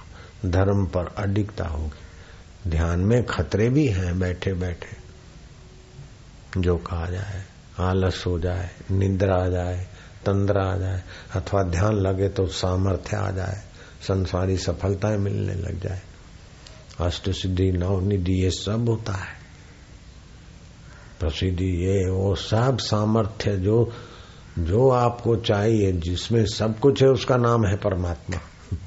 धर्म 0.45 0.85
पर 0.87 1.13
अडिगता 1.17 1.67
होगी। 1.67 2.69
ध्यान 2.69 2.99
में 2.99 3.23
खतरे 3.25 3.69
भी 3.69 3.87
हैं 3.87 4.17
बैठे 4.19 4.53
बैठे 4.53 4.97
जो 6.57 6.75
कहा 6.77 7.05
जाए, 7.05 7.43
आलस 7.79 8.23
हो 8.27 8.39
जाए, 8.39 8.69
निद्रा 8.91 9.35
आ 9.35 9.47
जाए 9.47 9.87
तंद्रा 10.25 10.63
आ 10.63 10.77
जाए, 10.77 11.03
अथवा 11.35 11.63
ध्यान 11.63 11.93
लगे 11.93 12.29
तो 12.29 12.47
सामर्थ्य 12.47 13.17
आ 13.17 13.31
जाए, 13.31 13.63
संसारी 14.01 14.57
सफलताएँ 14.57 15.17
मिलने 15.17 15.53
लग 15.53 15.79
जाए। 15.79 16.01
अष्ट 16.99 17.29
सिद्धि 17.29 17.71
नवनिधि, 17.71 18.33
ये 18.43 18.51
सब 18.51 18.89
होता 18.89 19.13
है। 19.13 19.45
प्रसिद्धि 21.19 21.65
ये, 21.65 22.09
वो 22.09 22.35
सब 22.35 22.77
सामर्थ्य 22.77 23.57
जो 23.57 23.93
जो 24.59 24.89
आपको 24.89 25.35
चाहिए, 25.35 25.91
जिसमें 25.91 26.45
सब 26.45 26.79
कुछ 26.79 27.03
है, 27.03 27.09
उसका 27.09 27.37
नाम 27.37 27.65
है 27.65 27.75
परमात्मा। 27.75 28.39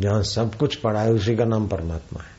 जहाँ 0.00 0.22
सब 0.22 0.54
कुछ 0.54 0.76
पड़ा 0.76 1.00
है, 1.00 1.12
उसी 1.12 1.36
का 1.36 1.44
नाम 1.44 1.68
परमात्मा 1.68 2.22
है। 2.22 2.33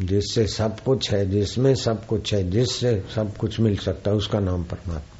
जिससे 0.00 0.46
सब 0.46 0.80
कुछ 0.80 1.10
है, 1.10 1.30
जिसमें 1.30 1.74
सब 1.74 2.06
कुछ 2.06 2.34
है, 2.34 2.50
जिससे 2.50 3.04
सब 3.14 3.36
कुछ 3.36 3.60
मिल 3.60 3.76
सकता 3.76 4.10
है, 4.10 4.16
उसका 4.16 4.40
नाम 4.40 4.64
परमात्मा। 4.64 5.16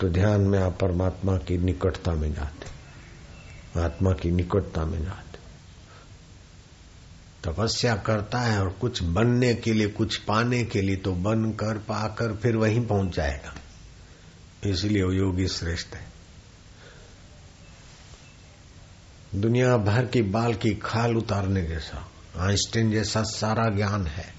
तो 0.00 0.08
ध्यान 0.08 0.40
में 0.40 0.58
आप 0.58 0.78
परमात्मा 0.80 1.36
की 1.36 1.58
निकटता 1.58 2.12
में 2.12 2.34
जाते 2.34 2.78
आत्मा 3.80 4.12
की 4.12 4.30
निकटता 4.30 4.84
में 4.84 5.04
जाते 5.04 5.38
तपस्या 7.44 7.96
करता 7.96 8.40
है 8.40 8.60
और 8.60 8.68
कुछ 8.68 9.02
बनने 9.02 9.54
के 9.54 9.72
लिए, 9.72 9.88
कुछ 9.88 10.16
पाने 10.16 10.64
के 10.64 10.82
लिए 10.82 10.96
तो 10.96 11.12
बन 11.12 11.50
कर 11.50 11.78
पाकर 11.78 12.36
फिर 12.36 12.56
वहीं 12.56 12.86
पहुँच 12.86 13.16
जाएगा। 13.16 13.54
इसलिए 14.70 15.02
वो 15.02 15.12
योगी 15.12 15.48
श्रेष्ठ 15.48 15.88
है। 15.94 16.06
दुनिया 19.34 19.76
भर 19.76 20.06
की 20.06 20.22
बाल 20.22 20.54
की 20.54 20.74
खाल 20.74 21.16
उतारने 21.16 21.62
जैसा। 21.62 22.10
आइंस्टीन 22.36 22.90
जैसा 22.90 23.22
सारा 23.22 23.68
ज्ञान 23.68 24.06
है। 24.06 24.34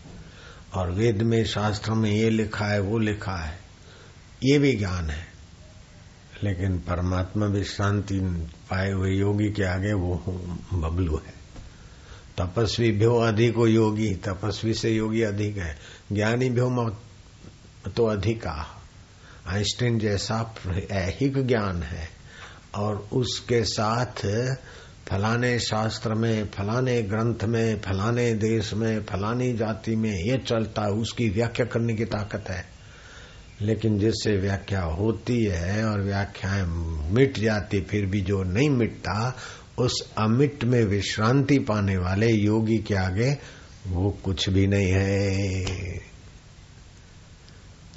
और 0.74 0.92
वेद 0.92 1.22
में, 1.22 1.46
शास्त्र 1.46 1.92
में 1.92 2.12
ये 2.12 2.30
लिखा 2.30 2.66
है, 2.66 2.80
वो 2.80 2.98
लिखा 2.98 3.36
है। 3.36 3.60
ये 4.44 4.60
भी 4.60 4.74
ज्ञान 4.74 5.10
है। 5.10 5.28
लेकिन 6.44 6.80
परमात्मा 6.80 7.48
भी 7.48 7.64
शांति 7.64 8.20
पाए 8.70 8.92
हुए 8.92 9.12
योगी 9.12 9.52
के 9.52 9.64
आगे 9.64 9.94
वो 9.94 10.16
बबलू 10.74 11.22
है। 11.28 11.34
तपस्वी 12.38 12.92
भ्यो 12.92 13.16
अधिक 13.16 13.56
हो 13.56 13.68
योगी, 13.68 14.16
तपस्वी 14.16 14.74
से 14.74 14.90
योगी 14.90 15.22
अधिक 15.22 15.58
है। 15.58 15.80
ज्ञानी 16.12 16.50
भ्यो 16.50 16.98
तो 17.96 18.06
अधिक। 18.06 18.48
आइंस्टीन 19.48 20.00
जैसा 20.00 20.56
ऐहिक 20.92 21.48
ज्ञान 21.48 21.84
है। 21.84 22.10
और 22.76 23.10
उसके 23.14 23.64
साथ 23.64 24.26
फलाने 25.08 25.60
शास्त्र 25.60 26.14
में, 26.14 26.52
फलाने 26.52 27.02
ग्रंथ 27.02 27.44
में, 27.44 27.82
फलाने 27.82 28.34
देश 28.34 28.74
में, 28.74 29.04
फलानी 29.04 29.54
जाति 29.54 29.96
में 29.96 30.12
ये 30.12 30.38
चलता 30.38 30.82
है 30.82 30.92
उसकी 30.92 31.30
व्याख्या 31.30 31.66
करने 31.66 31.94
की 31.96 32.06
ताकत 32.06 32.50
है। 32.50 32.66
लेकिन 33.62 34.00
जिससे 34.00 34.38
व्याख्या 34.38 34.82
होती 34.82 35.44
है 35.44 35.86
और 35.86 36.02
व्याख्याएँ 36.02 36.64
मिट 37.12 37.40
जाती, 37.40 37.82
फिर 37.82 38.06
भी 38.06 38.22
जो 38.22 38.44
नहीं 38.44 38.70
मिटता, 38.70 39.38
उस 39.78 40.14
अमिट 40.18 40.64
में 40.64 40.84
विश्रांति 40.84 41.60
पाने 41.60 41.98
वाले 41.98 42.32
योगी 42.32 42.78
के 42.78 42.96
आगे 42.96 43.38
वो 43.88 44.18
कुछ 44.24 44.50
भी 44.50 44.68
नहीं 44.68 44.92
है। 44.92 45.66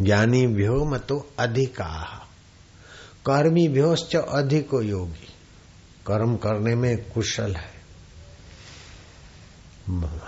ज्ञानी 0.01 0.47
भ्यो 0.47 0.85
मतो 0.85 1.31
अधिका, 1.39 2.27
कर्मी 3.27 3.69
भ्योश्च 3.69 4.17
अधिको 4.17 4.83
योगी। 4.83 5.32
कर्म 6.07 6.37
करने 6.37 6.75
में 6.75 7.11
कुशल 7.11 7.57
है। 7.57 7.73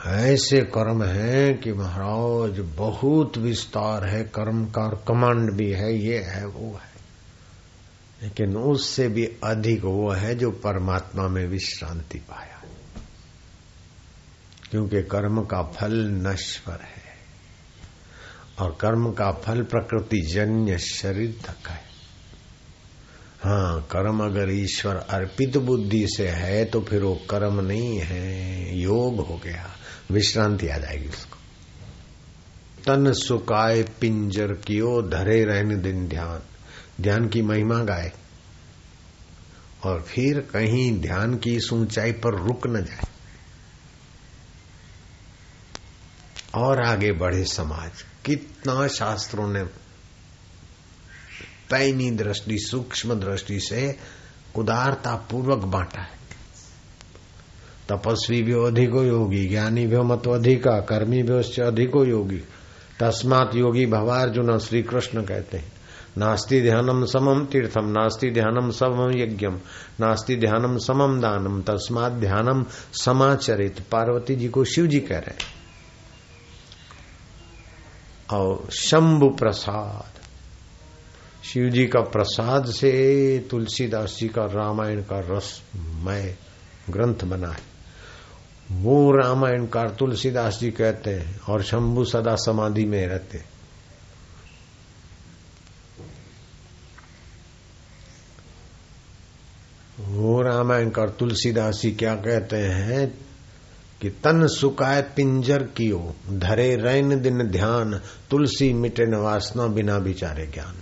ऐसे 0.06 0.60
कर्म 0.60 1.04
है 1.04 1.54
कि 1.54 1.72
महाराज, 1.72 2.58
बहुत 2.58 3.38
विस्तार 3.38 4.04
है, 4.04 4.24
कर्म 4.24 4.66
का 4.66 4.82
और 4.82 5.04
कमांड 5.08 5.52
भी 5.52 5.70
है, 5.70 5.96
ये 5.96 6.18
है, 6.18 6.46
वो 6.46 6.72
है। 6.72 6.94
लेकिन 8.22 8.56
उससे 8.56 9.08
भी 9.08 9.26
अधिक 9.44 9.84
वो 9.84 10.10
है 10.10 10.34
जो 10.34 10.50
परमात्मा 10.50 11.28
में 11.28 11.46
विश्रांति 11.46 12.18
पाया। 12.18 12.62
क्योंकि 14.70 15.02
कर्म 15.02 15.42
का 15.42 15.62
फल 15.62 15.92
नश्वर 16.08 16.80
है। 16.80 17.04
और 18.58 18.78
कर्म 18.80 19.12
का 19.12 19.32
फल 19.32 19.62
प्रकृति, 19.62 20.20
जन्य 20.20 20.78
शरीर 20.78 21.36
तक 21.46 21.68
है। 21.68 21.83
हाँ 23.44 23.82
कर्म 23.82 24.24
अगर 24.24 24.50
ईश्वर 24.50 24.96
अर्पित 24.96 25.56
बुद्धि 25.56 26.06
से 26.08 26.28
है 26.28 26.64
तो 26.64 26.80
फिर 26.80 27.02
वो 27.02 27.14
कर्म 27.30 27.60
नहीं 27.60 27.98
है, 27.98 28.78
योग 28.78 29.26
हो 29.26 29.40
गया। 29.44 29.70
विश्रांति 30.10 30.68
आ 30.68 30.78
जाएगी 30.78 31.08
उसको। 31.08 31.36
तन 32.86 33.12
सुकाय 33.12 33.82
पिंजर 33.82 34.46
कियो, 34.46 35.02
धरे 35.02 35.44
रहने 35.44 35.76
दिन 35.76 36.08
ध्यान। 36.08 36.40
ध्यान 37.00 37.28
की 37.28 37.42
महिमा 37.42 37.84
गाए। 37.84 38.12
और 39.84 40.02
फिर 40.02 40.40
कहीं 40.40 41.00
ध्यान 41.00 41.36
की 41.36 41.56
इस 41.56 41.72
ऊंचाई 41.72 42.12
पर 42.12 42.30
रुक 42.34 42.66
न 42.66 42.84
जाए। 42.84 43.04
और 46.54 46.82
आगे 46.82 47.12
बढ़े 47.12 47.44
समाज। 47.44 47.90
कितना 48.24 48.88
शास्त्रों 48.88 49.48
ने 49.48 49.83
पैनी 51.70 52.10
दृष्टि 52.10 52.58
सूक्ष्म 52.58 53.14
दृष्टि 53.14 53.60
से 53.60 53.96
उदारता 54.56 55.14
पूर्वक 55.30 55.58
बांटा 55.58 56.00
है। 56.00 56.24
तपस्वी 57.88 58.42
भी 58.42 58.52
अधिको 58.52 59.02
योगी, 59.02 59.48
ज्ञानी 59.48 59.86
भी 59.86 59.96
मत 59.96 60.28
अधिका, 60.28 60.80
कर्मी 60.80 61.22
भी 61.22 61.62
अधिको 61.62 62.04
योगी। 62.04 62.42
तस्मात 63.00 63.50
योगी 63.54 63.86
भवार्जुन 63.86 64.58
श्री 64.58 64.82
कृष्ण 64.82 65.22
कहते 65.22 65.56
हैं, 65.56 65.72
नास्ति 66.18 66.60
ध्यानम 66.60 67.04
समम 67.04 67.44
तीर्थम 67.44 67.84
नास्ति 67.84 68.30
ध्यानम 68.30 68.70
समम 68.70 69.10
यज्ञम 69.18 69.54
नास्ति 70.00 70.36
ध्यानम 70.36 70.78
समम 70.78 71.20
दानम, 71.20 71.62
तस्मात 71.62 72.12
ध्यानम 72.12 72.64
समाचरित। 72.92 73.80
पार्वती 73.92 74.36
जी 74.36 74.48
को 74.48 74.64
शिव 74.64 74.86
जी 74.86 75.00
कह 75.00 75.18
रहे 75.18 75.54
और 78.36 78.70
शंभु 78.70 79.28
प्रसाद। 79.28 80.13
शिव 81.44 81.68
जी 81.68 81.86
का 81.86 82.00
प्रसाद 82.00 82.66
से 82.66 83.38
तुलसीदास 83.50 84.16
जी 84.20 84.28
का 84.28 84.44
रामायण 84.44 85.00
का 85.02 85.18
रसमय 85.18 86.36
ग्रंथ 86.90 87.24
बना 87.24 87.48
है। 87.48 87.74
वो 88.72 89.12
रामायण 89.12 89.66
का 89.66 89.82
तुलसीदास 89.82 90.58
जी 90.60 90.70
कहते 90.70 91.10
हैं 91.10 91.40
और 91.40 91.62
शंभु 91.62 92.04
सदा 92.04 92.34
समाधि 92.34 92.84
में 92.84 93.06
रहते 93.06 93.38
हैं। 93.38 93.48
वो 100.00 100.42
रामायण 100.42 100.90
का 100.90 101.06
तुलसीदास 101.06 101.80
जी 101.82 101.90
क्या 101.90 102.14
कहते 102.14 102.56
हैं 102.56 103.18
कि 104.00 104.10
तन 104.10 104.46
सुकाय 104.46 105.02
पिंजर 105.02 105.62
कियो, 105.62 106.14
धरे 106.30 106.76
रैन 106.76 107.20
दिन 107.20 107.42
ध्यान, 107.42 108.00
तुलसी 108.30 108.72
मिटे 108.72 109.16
वासना 109.16 109.66
बिना 109.66 109.96
विचारे 109.96 110.46
ज्ञान। 110.46 110.74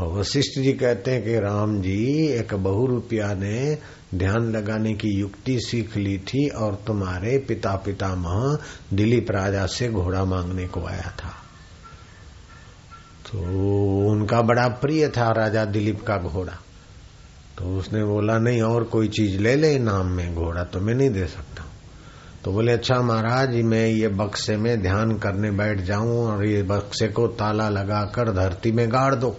और 0.00 0.08
वशिष्ठ 0.08 0.60
जी 0.60 0.72
कहते 0.72 1.10
हैं 1.10 1.24
कि 1.24 1.38
राम 1.38 1.80
जी, 1.80 2.26
एक 2.26 2.54
बहु 2.54 2.74
बहुरूपिया 2.74 3.34
ने 3.34 3.78
ध्यान 4.14 4.50
लगाने 4.52 4.92
की 4.94 5.08
युक्ति 5.08 5.60
सीख 5.60 5.96
ली 5.96 6.18
थी 6.18 6.48
और 6.48 6.74
तुम्हारे 6.86 7.38
पिता 7.38 7.76
पितामह 7.76 8.58
दिलीप 8.96 9.30
राजा 9.30 9.66
से 9.66 9.88
घोड़ा 9.88 10.24
मांगने 10.24 10.66
को 10.66 10.84
आया 10.86 11.12
था। 11.20 11.28
तो 13.26 13.38
उनका 14.10 14.42
बड़ा 14.42 14.68
प्रिय 14.68 15.08
था 15.08 15.30
राजा 15.32 15.64
दिलीप 15.64 16.02
का 16.02 16.16
घोड़ा। 16.16 16.52
तो 17.58 17.64
उसने 17.78 18.04
बोला, 18.04 18.38
नहीं, 18.38 18.62
और 18.62 18.84
कोई 18.84 19.08
चीज़ 19.08 19.38
ले 19.38 19.54
ले 19.56 19.78
नाम 19.78 20.06
में 20.06 20.34
घोड़ा 20.34 20.64
तो 20.64 20.80
मैं 20.80 20.94
नहीं 20.94 21.10
दे 21.10 21.26
सकता 21.26 21.64
तो 22.44 22.52
बोले 22.52 22.72
अच्छा 22.72 23.00
महाराज, 23.02 23.56
मैं 23.56 23.86
ये 23.86 24.08
बक्से 24.08 24.56
में 24.56 24.82
ध्यान 24.82 25.18
करने 25.18 25.50
बैठ 25.50 25.80
जाऊँ 25.80 26.26
और 26.26 26.46
ये 26.46 26.62
बक्से 26.62 27.08
को 27.08 27.26
ताला 27.26 27.68
लगाकर 27.68 28.32
धरती 28.32 28.72
में 28.72 28.88
गाड़ 28.92 29.14
दो। 29.14 29.36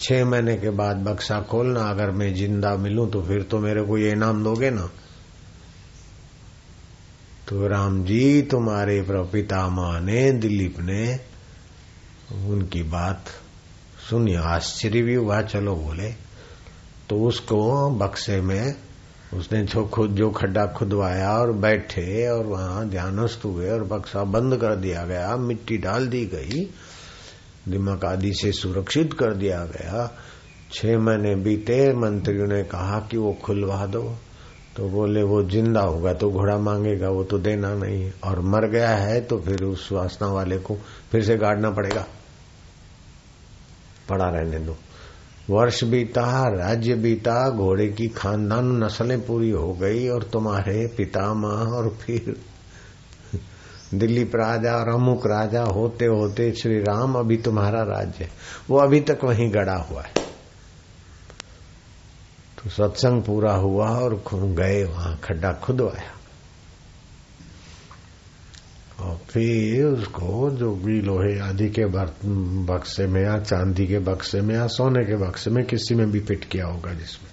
छह 0.00 0.24
महीने 0.24 0.56
के 0.56 0.70
बाद 0.70 0.96
बक्सा 0.96 1.40
खोलना, 1.40 1.80
अगर 1.80 2.10
मैं 2.10 2.34
ज़िंदा 2.34 2.76
मिलूं 2.76 3.08
तो 3.08 3.22
फिर 3.22 3.42
तो 3.42 3.58
मेरे 3.58 3.82
को 3.82 3.98
ये 3.98 4.10
इनाम 4.10 4.44
दोगे 4.44 4.70
ना? 4.70 4.90
तो 7.48 7.66
राम 7.66 8.04
जी, 8.04 8.42
तुम्हारे 8.42 9.06
पितामह 9.10 10.00
ने, 10.00 10.32
दिलीप 10.32 10.80
ने, 10.80 11.20
उनकी 12.48 12.82
बात 12.82 13.24
सुनी 14.10 14.34
आश्चर्य 14.34 15.02
भी 15.02 15.14
हुआ, 15.14 15.42
चलो 15.42 15.76
बोले। 15.76 16.12
तो 17.08 17.24
उसको 17.24 17.90
बक्से 17.90 18.40
में, 18.40 18.76
उसने 19.34 19.62
जो 19.62 19.84
खुद, 19.84 20.10
जो 20.10 20.30
खड्डा 20.30 20.66
खुदवाया 20.66 21.38
और 21.38 21.52
बैठे 21.52 22.28
और 22.28 22.46
वहाँ 22.46 22.88
ध्यानस्थ 22.88 23.44
हुए 23.44 23.70
और 23.70 23.84
बक्सा 23.84 24.24
बंद 24.24 24.56
कर 24.56 24.76
दिया 24.76 25.04
गया, 25.04 25.36
मिट्टी 25.36 25.76
डाल 25.76 26.06
दी 26.06 26.26
गई। 26.26 26.70
दिमाग 27.68 28.04
आदि 28.04 28.32
से 28.34 28.52
सुरक्षित 28.52 29.12
कर 29.12 29.34
दिया 29.34 29.64
गया। 29.66 30.10
छह 30.72 30.98
महीने 30.98 31.34
बीते, 31.36 31.92
मंत्रियों 31.94 32.46
ने 32.46 32.62
कहा 32.64 32.98
कि 33.00 33.16
वो 33.16 33.32
खुलवा 33.42 33.84
दो। 33.86 34.02
तो 34.76 34.88
बोले, 34.88 35.22
वो 35.22 35.42
ज़िंदा 35.42 35.80
होगा 35.80 36.12
तो 36.12 36.30
घोड़ा 36.30 36.56
मांगेगा, 36.58 37.08
वो 37.08 37.24
तो 37.24 37.38
देना 37.38 37.74
नहीं 37.74 38.10
और 38.24 38.40
मर 38.42 38.66
गया 38.68 38.90
है 38.90 39.20
तो 39.20 39.38
फिर 39.38 39.64
उस 39.64 39.88
वासना 39.92 40.28
वाले 40.28 40.58
को 40.58 40.76
फिर 41.10 41.22
से 41.22 41.36
गाड़ना 41.36 41.70
पड़ेगा। 41.70 42.06
पड़ा 44.08 44.28
रहने 44.28 44.58
दो। 44.58 44.76
वर्ष 45.50 45.82
बीता, 45.84 46.24
राज्य 46.48 46.94
बीता, 46.94 47.50
घोड़े 47.50 47.86
की 47.88 48.08
खानदान 48.08 48.66
नस्लें 48.84 49.20
पूरी 49.20 49.50
हो 49.50 49.72
गई, 49.74 50.08
और 50.08 50.22
तुम्हारे 50.22 50.86
पिता 50.96 51.32
माँ 51.34 51.64
और 51.70 51.88
फिर 52.00 52.36
दिलीप 53.94 54.36
राजा 54.36 54.72
और 54.72 54.88
अमुक 54.88 55.26
राजा 55.26 55.62
होते 55.62 56.04
होते 56.04 56.52
श्री 56.52 56.78
राम 56.78 57.14
अभी 57.14 57.36
तुम्हारा 57.36 57.82
राज्य 57.82 58.24
है। 58.24 58.30
वो 58.70 58.78
अभी 58.78 59.00
तक 59.00 59.18
वहीं 59.24 59.52
गड़ा 59.52 59.76
हुआ 59.80 60.02
है। 60.02 60.12
तो 62.58 62.70
सत्संग 62.70 63.22
पूरा 63.22 63.52
हुआ 63.52 63.88
और 63.90 64.14
गए 64.32 64.82
वहाँ, 64.84 65.18
खड्डा 65.24 65.52
खुदवाया 65.52 66.12
और 69.00 69.16
फिर 69.30 69.84
उसको 69.84 70.50
जो 70.50 70.74
भी 70.74 71.00
लोहे 71.00 71.38
आदि 71.40 71.68
के 71.70 71.84
बक्से 71.84 73.06
में 73.06 73.22
या 73.22 73.38
चांदी 73.38 73.86
के 73.86 73.98
बक्से 73.98 74.40
में 74.40 74.54
या 74.54 74.66
सोने 74.66 75.04
के 75.04 75.16
बक्से 75.16 75.50
में 75.50 75.64
किसी 75.64 75.94
में 75.94 76.10
भी 76.10 76.20
फिट 76.20 76.44
किया 76.44 76.66
होगा 76.66 76.92
जिसमें। 76.92 77.30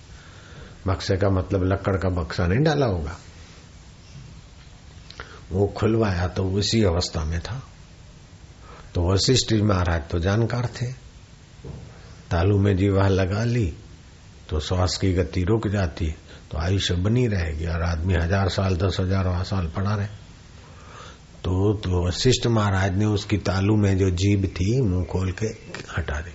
बक्से 0.87 1.17
का 1.17 1.29
मतलब 1.29 1.63
लकड़ 1.63 1.97
का 1.97 2.09
बक्सा 2.09 2.47
नहीं 2.47 2.59
डाला 2.59 2.85
होगा। 2.85 3.17
वो 5.51 5.67
खुलवाया 5.67 6.27
तो 6.27 6.43
उसी 6.51 6.83
अवस्था 6.85 7.23
में 7.25 7.39
था। 7.39 7.61
तो 8.95 9.01
वशिष्ठ 9.03 9.53
महाराज 9.53 10.09
तो 10.09 10.19
जानकार 10.19 10.65
थे। 10.75 10.91
तालू 12.31 12.57
में 12.59 12.75
जीवा 12.77 13.07
लगा 13.07 13.43
ली 13.45 13.65
तो 14.49 14.59
श्वास 14.59 14.97
की 14.97 15.11
गति 15.13 15.43
रुक 15.43 15.67
जाती 15.67 16.05
है 16.05 16.15
तो 16.51 16.57
आयुष्य 16.57 16.93
बनी 16.95 17.25
रहेगी 17.27 17.65
और 17.65 17.81
आदमी 17.83 18.13
हज़ार 18.13 18.49
साल, 18.49 18.75
दस 18.77 18.97
हज़ार 18.99 19.43
साल 19.45 19.67
पड़ा 19.67 19.95
रहे। 19.95 20.07
तो 21.43 21.73
तो 21.75 22.05
वशिष्ठ 22.07 22.47
महाराज 22.47 22.97
ने 22.97 23.05
उसकी 23.07 23.37
तालू 23.39 23.75
में 23.77 23.97
जो 23.97 24.09
जीभ 24.11 24.45
थी, 24.49 24.81
मुँह 24.81 25.05
खोल 25.05 25.31
के 25.33 25.45
हटा 25.91 26.19
दी 26.21 26.33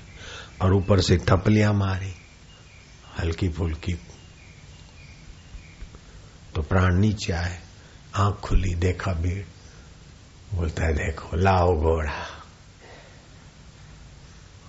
और 0.63 0.75
ऊपर 0.75 1.01
से 1.01 1.17
थपलियाँ 1.21 1.73
मारी, 1.75 2.13
हल्की 3.19 3.49
फुल्की। 3.49 3.95
तो 6.55 6.63
प्राण 6.63 6.99
नीचे 7.01 7.33
आए। 7.33 7.59
आँख 8.17 8.35
खुली, 8.35 8.75
देखा 8.75 9.13
भीड़। 9.13 9.45
बोलता 10.57 10.85
है, 10.85 10.95
देखो, 10.95 11.37
लाओ 11.37 11.77
घोड़ा। 11.77 12.13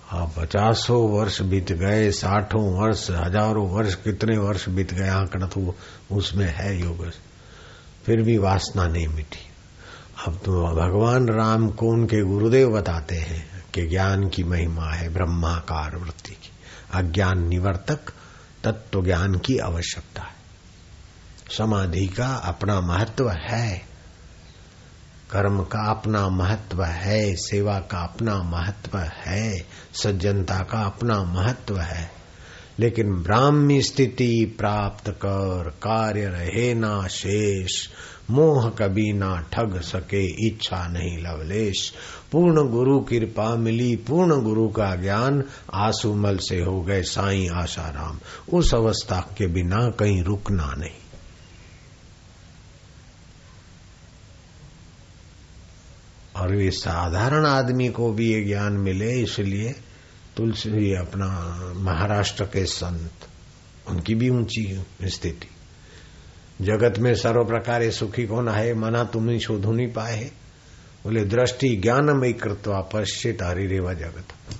हाँ 0.06 0.32
पचासों 0.38 1.10
वर्ष 1.10 1.40
बीत 1.40 1.72
गए, 1.72 2.10
साठों 2.10 2.80
वर्ष, 2.80 3.10
हज़ारों 3.10 3.70
वर्ष, 3.70 3.94
कितने 3.94 4.38
वर्ष 4.38 4.68
बीत 4.68 4.94
गए, 4.94 5.08
आंकड़ा 5.08 5.46
तो 5.46 5.74
उसमें 6.12 6.46
है 6.46 6.80
योग 6.80 7.10
फिर 8.04 8.22
भी 8.22 8.38
वासना 8.38 8.86
नहीं 8.86 9.08
मिटी। 9.08 9.50
अब 10.26 10.34
तो 10.44 10.52
भगवान 10.74 11.28
राम 11.28 11.68
को 11.68 11.88
उनके 11.88 12.22
गुरुदेव 12.22 12.68
बताते 12.68 13.16
हैं 13.16 13.64
कि 13.74 13.86
ज्ञान 13.86 14.28
की 14.28 14.44
महिमा 14.44 14.90
है, 14.90 15.08
ब्रह्माकार 15.08 15.96
वृत्ति 15.96 16.34
की। 16.34 16.50
अज्ञान 16.94 17.48
निवर्तक, 17.48 18.00
तत्व 18.64 19.04
ज्ञान 19.04 19.34
की 19.34 19.58
आवश्यकता 19.58 20.22
है। 20.22 20.37
समाधि 21.50 22.06
का 22.06 22.28
अपना 22.28 22.80
महत्व 22.80 23.30
है। 23.30 23.78
कर्म 25.30 25.62
का 25.62 25.90
अपना 25.90 26.28
महत्व 26.28 26.84
है, 26.84 27.34
सेवा 27.36 27.78
का 27.78 27.98
अपना 27.98 28.42
महत्व 28.42 28.98
है, 28.98 29.66
सज्जनता 29.92 30.58
का 30.58 30.78
अपना 30.78 31.24
महत्व 31.24 31.78
है। 31.78 32.10
लेकिन 32.78 33.12
ब्राह्मी 33.12 33.82
स्थिति 33.82 34.56
प्राप्त 34.58 35.10
कर 35.10 35.70
कार्य 35.82 36.26
रहे 36.26 36.74
ना 36.74 37.06
शेष, 37.06 37.88
मोह 38.30 38.70
कभी 38.70 39.12
ना 39.12 39.40
ठग 39.52 39.80
सके, 39.80 40.46
इच्छा 40.46 40.88
नहीं 40.88 41.18
लवलेश। 41.18 41.94
पूर्ण 42.32 42.68
गुरु 42.68 43.00
कृपा 43.00 43.56
मिली, 43.56 43.96
पूर्ण 43.96 44.42
गुरु 44.42 44.68
का 44.68 44.94
ज्ञान 44.94 45.44
आसुमल 45.74 46.36
से 46.36 46.60
हो 46.60 46.80
गए 46.80 47.02
साई 47.02 47.48
आशाराम। 47.54 48.18
उस 48.52 48.74
अवस्था 48.74 49.20
के 49.38 49.46
बिना 49.46 49.90
कहीं 49.90 50.22
रुकना 50.22 50.74
नहीं। 50.78 51.07
और 56.38 56.54
ये 56.62 56.70
साधारण 56.70 57.46
आदमी 57.46 57.88
को 57.88 58.12
भी 58.12 58.32
ये 58.32 58.44
ज्ञान 58.44 58.72
मिले, 58.72 59.12
इसलिए 59.12 59.74
तुलसी 60.36 60.94
अपना 60.94 61.28
महाराष्ट्र 61.76 62.44
के 62.44 62.64
संत, 62.64 63.10
उनकी 63.88 64.14
भी 64.14 64.28
ऊँची 64.28 64.84
स्थिति। 65.04 65.48
जगत 66.64 66.98
में 66.98 67.14
सर्व 67.14 67.44
प्रकार 67.44 67.90
सुखी 67.90 68.26
कौन 68.26 68.48
है 68.48 68.74
मना 68.74 69.04
तुम्हें 69.04 69.38
शोधु 69.38 69.72
नहीं 69.72 69.92
पाए। 69.92 70.30
बोले, 71.04 71.24
दृष्टि 71.24 71.76
ज्ञानमय 71.76 72.32
कृत्वा 72.32 72.80
पश्चित 72.80 73.42
हरिरेवा 73.42 73.92
जगत। 73.92 74.54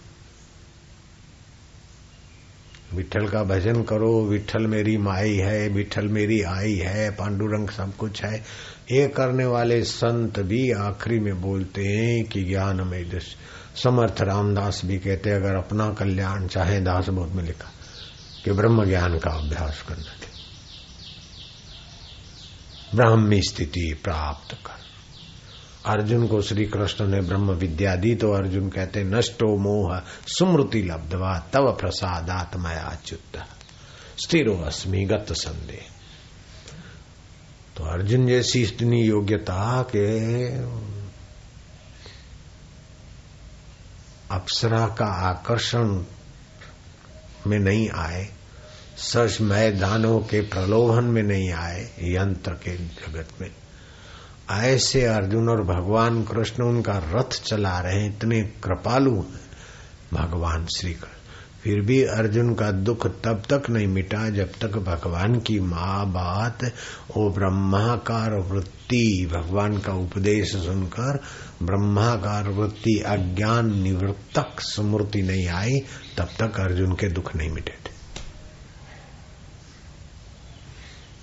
विठल 2.94 3.28
का 3.28 3.42
भजन 3.42 3.82
करो 3.82 4.24
विठल 4.24 4.66
मेरी 4.66 4.96
माई 4.96 5.36
है 5.36 5.68
विठल 5.68 6.08
मेरी 6.08 6.42
आई 6.42 6.74
है, 6.74 7.10
पांडुरंग 7.10 7.68
सब 7.68 7.96
कुछ 7.96 8.24
है। 8.24 8.44
ये 8.92 9.08
करने 9.08 9.44
वाले 9.44 9.82
संत 9.84 10.38
भी 10.40 10.70
आखिरी 10.72 11.18
में 11.20 11.40
बोलते 11.40 11.84
हैं 11.84 12.24
कि 12.24 12.44
ज्ञान 12.44 12.80
में 12.80 13.18
समर्थ 13.76 14.20
रामदास 14.20 14.80
भी 14.84 14.98
कहते 14.98 15.30
अगर 15.30 15.54
अपना 15.54 15.92
कल्याण 15.92 16.46
चाहे 16.46 16.80
दास 16.80 17.08
बोध 17.08 17.28
में 17.28 17.44
लिखा, 17.44 17.70
कि 18.44 18.52
ब्रह्म 18.52 18.84
ज्ञान 18.84 19.18
का 19.18 19.30
अभ्यास 19.30 19.82
करना 19.82 20.02
चाहिए 20.02 20.46
ब्राह्मी 22.94 23.42
स्थिति 23.42 24.00
प्राप्त 24.04 24.54
कर। 24.54 24.78
अर्जुन 25.90 26.26
को 26.26 26.40
श्री 26.42 26.64
कृष्ण 26.64 27.06
ने 27.06 27.20
ब्रह्म 27.20 27.52
विद्या 27.52 27.96
दी 27.96 28.14
तो 28.14 28.32
अर्जुन 28.32 28.68
कहते 28.68 29.04
नष्टो 29.04 29.56
मोह 29.56 30.02
सुमृति 30.26 30.82
लब्धवा, 30.82 31.38
तव 31.52 31.72
प्रसादात्मया 31.80 32.98
च्युत। 33.04 33.44
स्थिरो 34.18 34.56
अस्मी 34.64 35.04
गत 35.04 35.26
संदेह। 35.32 35.97
तो 37.78 37.84
अर्जुन 37.84 38.26
जैसी 38.26 38.62
इतनी 38.62 39.00
योग्यता 39.02 39.82
के 39.82 40.08
अप्सरा 44.30 44.86
का 44.88 45.06
आकर्षण 45.28 46.04
में 47.46 47.58
नहीं 47.58 47.88
आए 47.90 48.26
सच 48.98 49.40
मैदानों 49.40 50.18
के 50.20 50.40
प्रलोभन 50.40 51.04
में 51.04 51.22
नहीं 51.22 51.52
आए 51.52 51.82
यंत्र 52.02 52.52
के 52.52 52.76
जगत 52.76 53.28
में। 53.40 53.50
ऐसे 54.50 55.04
अर्जुन 55.04 55.48
और 55.48 55.62
भगवान 55.64 56.22
कृष्ण 56.24 56.64
उनका 56.64 56.98
रथ 57.04 57.42
चला 57.42 57.78
रहे 57.78 58.06
इतने 58.06 58.42
कृपालु 58.64 59.14
हैं, 59.14 59.40
भगवान 60.12 60.66
श्री 60.66 60.92
कृष्ण 60.94 61.17
फिर 61.68 61.80
भी 61.80 62.02
अर्जुन 62.02 62.54
का 62.54 62.70
दुख 62.70 63.06
तब 63.06 63.42
तक 63.52 63.70
नहीं 63.70 63.86
मिटा 63.86 64.30
जब 64.30 64.52
तक 64.52 64.68
भगवान 64.68 65.40
की 65.40 65.60
माँ 65.60 66.06
बात 66.06 66.72
ओ 67.16 67.30
ब्रह्माकार 67.30 68.34
वृत्ति, 68.34 69.30
भगवान 69.32 69.78
का 69.78 69.92
उपदेश 69.92 70.52
सुनकर 70.56 71.22
ब्रह्माकार 71.62 72.48
वृत्ति, 72.48 73.02
अज्ञान 73.06 73.82
निवृत्तक 73.82 74.60
स्मृति 74.60 75.22
नहीं 75.22 75.48
आई, 75.48 75.78
तब 76.18 76.28
तक 76.40 76.60
अर्जुन 76.60 76.92
के 76.92 77.08
दुख 77.08 77.36
नहीं 77.36 77.50
मिटे 77.50 77.72
थे। 77.72 77.92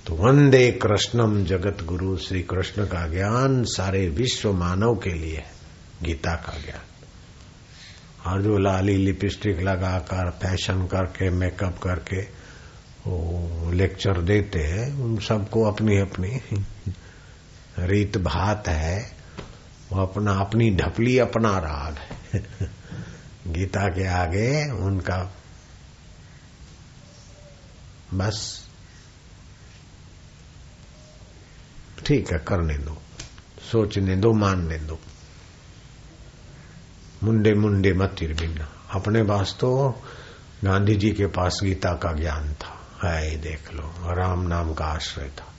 तो 0.08 0.16
वंदे 0.16 0.72
कृष्णम 0.72 1.46
जगत 1.46 1.84
गुरु 1.84 2.18
श्री 2.18 2.42
कृष्ण 2.42 2.86
का 2.86 3.08
ज्ञान 3.08 3.64
सारे 3.64 4.10
विश्व 4.10 4.54
मानव 4.54 4.96
के 4.96 5.14
लिए 5.14 5.44
गीता 6.04 6.36
का 6.36 6.58
ज्ञान। 6.58 6.95
और 8.26 8.42
जो 8.42 8.58
लाली 8.58 8.98
लिपस्टिक 8.98 9.60
लगाकर, 9.60 10.30
फ़ैशन 10.30 10.88
करके, 10.88 11.30
मेकअप 11.30 11.78
करके, 11.78 12.22
वो 13.08 13.72
लेक्चर 13.72 14.22
देते 14.22 14.60
हैं। 14.60 14.94
उन 14.94 15.18
सबको 15.20 15.64
अपनी 15.64 15.98
अपनी 15.98 16.42
रीत 17.80 18.18
भात 18.18 18.68
है। 18.68 19.16
वो 19.92 20.02
अपना, 20.02 20.34
अपनी 20.34 20.72
ढपली 20.72 21.18
अपना 21.18 21.58
राग 21.58 21.96
है। 21.98 22.44
गीता 23.48 23.88
के 23.88 24.08
आगे 24.08 24.72
उनका 24.72 25.34
बस 28.14 28.66
ठीक 32.06 32.32
है, 32.32 32.40
करने 32.40 32.78
दो। 32.78 33.02
सोचने 33.72 34.16
दो, 34.16 34.34
मानने 34.34 34.78
दो। 34.78 35.00
मुंडे 37.24 37.54
मुंडे 37.54 37.94
मतिर 37.94 38.34
बिना। 38.34 38.70
अपने 38.92 39.24
पास 39.24 39.58
तो 39.60 40.02
गांधी 40.64 40.96
जी 40.96 41.12
के 41.12 41.26
पास 41.26 41.60
गीता 41.64 41.94
का 41.94 42.14
ज्ञान 42.14 42.54
था। 42.54 42.72
है 43.08 43.38
देख 43.38 43.74
लो, 43.74 43.94
राम 44.00 44.42
नाम 44.42 44.74
का 44.74 44.86
आश्रय 44.86 45.30
था। 45.30 45.54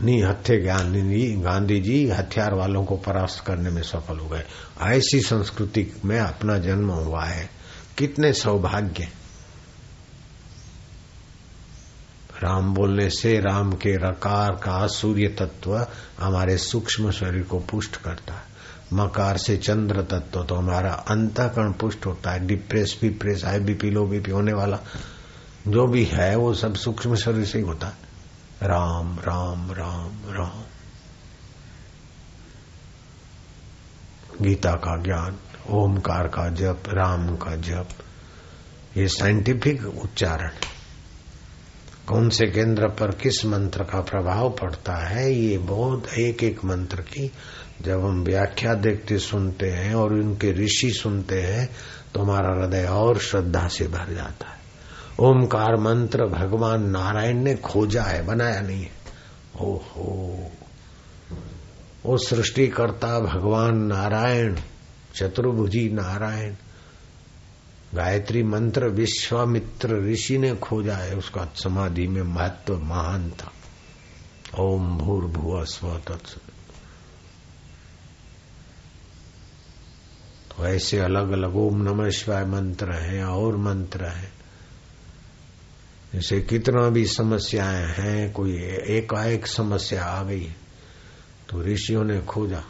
नी 0.00 0.20
हथे 0.20 0.62
गांधी 0.62 1.32
गांधी 1.32 1.80
जी 1.80 2.08
हथियार 2.08 2.54
वालों 2.54 2.84
को 2.84 2.96
परास्त 2.96 3.44
करने 3.46 3.70
में 3.70 3.82
सफल 3.82 4.18
हो 4.18 4.28
गए। 4.28 4.44
ऐसी 4.82 5.20
संस्कृति 5.20 6.00
में 6.04 6.20
अपना 6.20 6.58
जन्म 6.58 6.90
हुआ 6.90 7.24
है। 7.24 7.50
कितने 7.98 8.32
सौभाग्य। 8.32 9.08
राम 12.42 12.74
बोलने 12.74 13.10
से 13.10 13.38
राम 13.38 13.72
के 13.72 13.96
रकार 13.96 14.50
का 14.50 14.86
सूर्य 14.86 15.28
तत्व 15.28 15.86
हमारे 16.20 16.58
सूक्ष्म 16.58 17.10
शरीर 17.10 17.42
को 17.42 17.58
पुष्ट 17.58 17.96
करता 17.96 18.34
है। 18.34 18.47
मकार 18.92 19.36
से 19.36 19.56
चंद्र 19.56 20.02
तत्व 20.02 20.42
तो 20.44 20.54
हमारा 20.54 20.92
अंतकरण 20.92 21.72
पुष्ट 21.72 22.06
होता 22.06 22.30
है 22.30 22.46
डिप्रेस 22.46 22.98
विप्रेस 23.02 23.44
हाई 23.44 23.60
बीपी 23.60 23.90
लो 23.90 24.06
बीपी 24.06 24.30
होने 24.30 24.52
वाला। 24.52 24.78
जो 25.68 25.86
भी 25.86 26.04
है, 26.04 26.36
वो 26.36 26.54
सब 26.54 26.74
सूक्ष्म 26.74 27.14
शरीर 27.14 27.44
से 27.44 27.58
ही 27.58 27.64
होता 27.64 27.86
है। 27.86 28.08
राम 28.62 29.18
राम 29.18 29.72
राम 29.72 30.20
राम। 30.28 30.62
गीता 34.42 34.72
का 34.72 34.96
ज्ञान, 35.02 35.36
ओमकार 35.70 36.28
का 36.28 36.48
जप, 36.48 36.82
राम 36.88 37.36
का 37.36 37.56
जप, 37.56 37.88
ये 38.96 39.08
साइंटिफिक 39.08 39.84
उच्चारण 39.84 40.50
कौन 42.06 42.28
से 42.28 42.46
केंद्र 42.46 42.88
पर 42.88 43.10
किस 43.10 43.44
मंत्र 43.44 43.84
का 43.84 44.00
प्रभाव 44.00 44.50
पड़ता 44.50 44.94
है, 44.94 45.32
ये 45.32 45.58
बहुत 45.58 46.08
एक 46.08 46.42
एक 46.42 46.64
मंत्र 46.64 47.00
की 47.00 47.30
जब 47.82 48.04
हम 48.04 48.22
व्याख्या 48.24 48.74
देखते 48.74 49.18
सुनते 49.18 49.70
हैं 49.70 49.94
और 49.94 50.12
उनके 50.12 50.52
ऋषि 50.52 50.90
सुनते 50.90 51.42
हैं 51.42 51.70
तो 52.14 52.20
हमारा 52.20 52.60
हृदय 52.60 52.84
और 52.84 53.18
श्रद्धा 53.18 53.68
से 53.68 53.88
भर 53.88 54.14
जाता 54.14 54.48
है। 54.48 54.58
ओमकार 55.20 55.76
मंत्र 55.76 56.26
भगवान 56.26 56.90
नारायण 56.90 57.36
ने 57.36 57.54
खोजा 57.54 58.02
है, 58.02 58.26
बनाया 58.26 58.60
नहीं 58.60 58.82
है। 58.82 58.90
ओहो। 59.60 60.50
वो 62.06 62.18
सृष्टिकर्ता 62.18 63.20
भगवान 63.20 63.78
नारायण, 63.78 64.56
चतुर्भुजी 65.14 65.88
नारायण, 65.88 66.54
गायत्री 67.94 68.42
मंत्र 68.42 68.88
विश्वामित्र 68.88 70.02
ऋषि 70.12 70.38
ने 70.38 70.54
खोजा 70.56 70.96
है, 70.96 71.16
उसका 71.16 71.44
समाधि 71.54 72.06
में 72.06 72.22
महत्व 72.22 72.78
महान 72.78 73.30
था। 73.30 73.52
ओम 74.58 74.98
भूर्भुव 74.98 75.64
स्व 75.64 76.00
तत्व 76.06 76.40
ऐसे 80.66 80.98
अलग 80.98 81.30
अलग 81.30 81.56
ओम 81.56 81.82
नमः 81.82 82.10
शिवाय 82.10 82.44
मंत्र 82.44 82.92
हैं, 82.92 83.24
और 83.24 83.56
मंत्र 83.56 84.04
हैं। 84.04 84.32
जैसे 86.14 86.40
कितना 86.40 86.88
भी 86.90 87.04
समस्याएँ 87.06 87.86
हैं, 87.88 88.32
कोई 88.32 88.56
एकाएक 88.90 89.46
समस्या 89.46 90.04
आ 90.04 90.22
गई 90.22 90.48
तो 91.48 91.62
ऋषियों 91.62 92.04
ने 92.04 92.20
खोजा, 92.22 92.62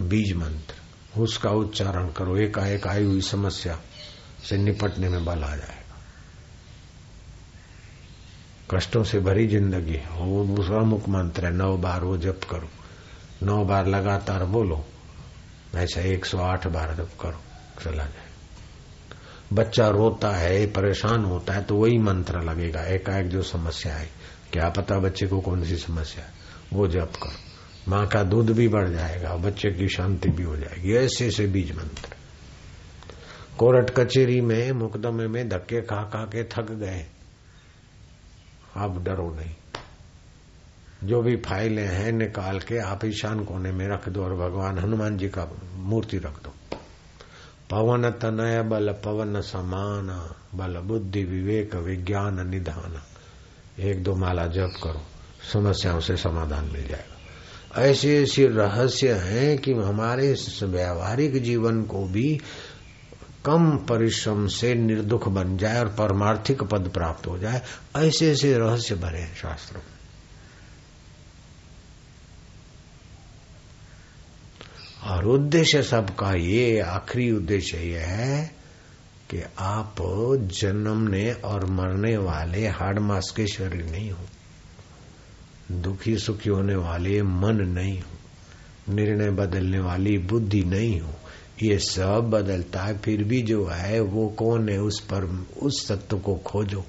बीज 0.00 0.32
मंत्र। 0.32 1.20
उसका 1.20 1.50
उच्चारण 1.50 2.10
करो, 2.12 2.36
एकाएक 2.36 2.86
आई 2.86 3.04
हुई 3.04 3.20
समस्या 3.22 3.78
से 4.42 4.56
निपटने 4.56 5.08
में 5.08 5.24
बल 5.24 5.42
आ 5.44 5.54
जाएगा। 5.56 5.96
कष्टों 8.70 9.02
से 9.04 9.20
भरी 9.20 9.46
ज़िंदगी, 9.48 10.00
वो 10.12 10.44
दूसरा 10.46 10.80
मुख 10.80 11.08
मंत्र 11.08 11.46
है, 11.46 11.52
नौ 11.52 11.76
बार 11.76 12.04
वो 12.04 12.16
जप 12.18 12.40
करो, 12.50 12.68
नौ 13.42 13.64
बार 13.64 13.86
लगातार 13.86 14.44
बोलो 14.46 14.84
ऐसा 15.76 16.00
एक 16.00 16.24
सौ 16.24 16.38
आठ 16.38 16.66
बार 16.66 16.94
जब 16.94 17.08
करो, 17.16 17.40
चला 17.84 18.02
जाए। 18.02 18.26
बच्चा 19.52 19.88
रोता 19.88 20.30
है, 20.30 20.66
परेशान 20.66 21.24
होता 21.24 21.52
है 21.52 21.62
तो 21.64 21.76
वही 21.76 21.98
मंत्र 21.98 22.40
लगेगा, 22.42 22.82
एकाएक 22.82 23.28
जो 23.28 23.42
समस्या 23.42 23.94
है। 23.94 24.08
क्या 24.52 24.68
पता 24.68 24.98
बच्चे 24.98 25.26
को 25.26 25.40
कौन 25.40 25.64
सी 25.64 25.76
समस्या 25.76 26.24
है? 26.24 26.30
वो 26.72 26.88
जप 26.88 27.12
करो। 27.22 27.46
माँ 27.88 28.06
का 28.06 28.22
दूध 28.22 28.50
भी 28.50 28.68
बढ़ 28.68 28.88
जाएगा 28.88 29.36
बच्चे 29.36 29.70
की 29.70 29.88
शांति 29.88 30.28
भी 30.28 30.42
हो 30.42 30.56
जाएगी। 30.56 30.94
ऐसे 30.94 31.26
ऐसे 31.26 31.46
बीज 31.46 31.76
मंत्र। 31.76 32.16
कोर्ट 33.58 33.90
कचेरी 33.90 34.40
में, 34.40 34.72
मुकदमे 34.72 35.26
में 35.26 35.48
धक्के 35.48 35.80
खा 35.80 36.02
खा 36.02 36.24
के 36.24 36.44
थक 36.44 36.70
गए। 36.70 37.06
आप 38.76 39.02
डरो 39.02 39.34
नहीं। 39.34 39.54
जो 41.04 41.22
भी 41.22 41.36
फाइलें 41.36 41.86
हैं 41.86 42.12
निकाल 42.12 42.58
के 42.58 42.78
आप 42.78 43.04
ईशान 43.04 43.44
कोने 43.44 43.72
में 43.72 43.88
रख 43.88 44.08
दो 44.08 44.24
और 44.24 44.36
भगवान 44.36 44.78
हनुमान 44.78 45.18
जी 45.18 45.28
का 45.28 45.52
मूर्ति 45.74 46.18
रख 46.18 46.42
दो। 46.42 46.54
पवन 47.70 48.10
तनय 48.10 48.62
बल, 48.62 48.92
पवन 48.92 49.40
समान, 49.40 50.34
बल 50.54 50.80
बुद्धि 50.80 51.24
विवेक 51.24 51.74
विज्ञान 51.74 52.48
निधान। 52.48 53.02
एक 53.80 54.02
दो 54.02 54.14
माला 54.14 54.46
जप 54.46 54.72
करो, 54.84 55.02
समस्याओं 55.52 56.00
से 56.00 56.16
समाधान 56.16 56.64
मिल 56.64 56.88
जाएगा। 56.88 57.16
ऐसे 57.82 58.22
ऐसे 58.22 58.46
रहस्य 58.46 59.12
हैं 59.12 59.58
कि 59.58 59.72
हमारे 59.72 60.36
व्यावहारिक 60.62 61.42
जीवन 61.42 61.82
को 61.82 62.04
भी 62.04 62.40
कम 63.44 63.76
परिश्रम 63.76 64.46
से 64.46 64.74
निर्दुख 64.74 65.28
बन 65.28 65.56
जाए 65.56 65.80
और 65.80 65.88
परमार्थिक 65.88 66.62
पद 66.62 66.90
प्राप्त 66.94 67.26
हो 67.26 67.38
जाए। 67.38 67.62
ऐसे 67.96 68.32
ऐसे 68.32 68.58
रहस्य 68.58 68.94
भरे 68.94 69.26
शास्त्रों। 69.26 69.80
और 75.06 75.24
उद्देश्य 75.24 75.82
सबका 75.82 76.32
ये, 76.32 76.80
आखिरी 76.80 77.30
उद्देश्य 77.30 77.78
ये 77.78 77.98
है 77.98 78.54
कि 79.30 79.42
आप 79.58 79.94
जन्मने 80.42 81.32
और 81.32 81.70
मरने 81.70 82.16
वाले 82.16 82.66
हाड़ 82.66 82.98
मास 82.98 83.34
के 83.36 83.46
शरीर 83.46 83.90
नहीं 83.90 84.10
हो। 84.10 84.24
दुखी 85.72 86.18
सुखी 86.18 86.50
होने 86.50 86.74
वाले 86.74 87.22
मन 87.22 87.56
नहीं 87.56 88.00
हो। 88.00 88.16
निर्णय 88.94 89.30
बदलने 89.30 89.78
वाली 89.78 90.18
बुद्धि 90.18 90.64
नहीं 90.64 91.00
हो। 91.00 91.10
ये 91.62 91.78
सब 91.78 92.30
बदलता 92.30 92.82
है, 92.82 92.98
फिर 92.98 93.24
भी 93.24 93.42
जो 93.42 93.66
है 93.66 94.00
वो 94.00 94.28
कौन 94.28 94.68
है, 94.68 94.78
उस 94.78 95.00
पर, 95.00 95.46
उस 95.62 95.92
तत्व 95.92 96.18
को 96.18 96.34
खोजो 96.34 96.84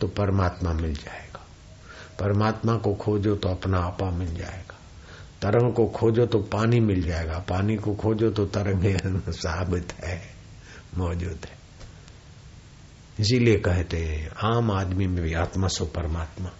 तो 0.00 0.08
परमात्मा 0.08 0.72
मिल 0.72 0.94
जाएगा। 0.94 1.46
परमात्मा 2.20 2.76
को 2.76 2.94
खोजो 2.94 3.34
तो 3.34 3.48
अपना 3.48 3.78
आपा 3.78 4.10
मिल 4.10 4.34
जाएगा। 4.34 4.69
तरंग 5.42 5.72
को 5.74 5.86
खोजो 5.86 6.26
तो 6.26 6.38
पानी 6.38 6.80
मिल 6.80 7.02
जाएगा। 7.02 7.38
पानी 7.38 7.76
को 7.76 7.94
खोजो 7.94 8.30
तो 8.30 8.46
तरंग 8.46 9.32
साबित 9.32 9.92
है, 9.92 10.20
मौजूद 10.98 11.46
है। 11.46 11.58
इसीलिए 13.20 13.58
कहते 13.58 13.98
हैं, 13.98 14.30
आम 14.42 14.70
आदमी 14.70 15.06
में 15.06 15.22
भी 15.24 15.34
आत्मा 15.34 15.68
सो 15.68 15.84
परमात्मा। 15.84 16.50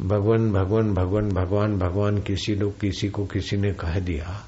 भगवान 0.00 0.52
भगवान 0.52 0.94
भगवान 0.94 1.28
भगवान 1.28 1.78
भगवान 1.78 2.18
किसी 2.18 2.54
लोग 2.54 2.80
किसी 2.80 3.08
को 3.08 3.26
किसी 3.26 3.56
ने 3.56 3.72
कह 3.72 3.98
दिया 3.98 4.40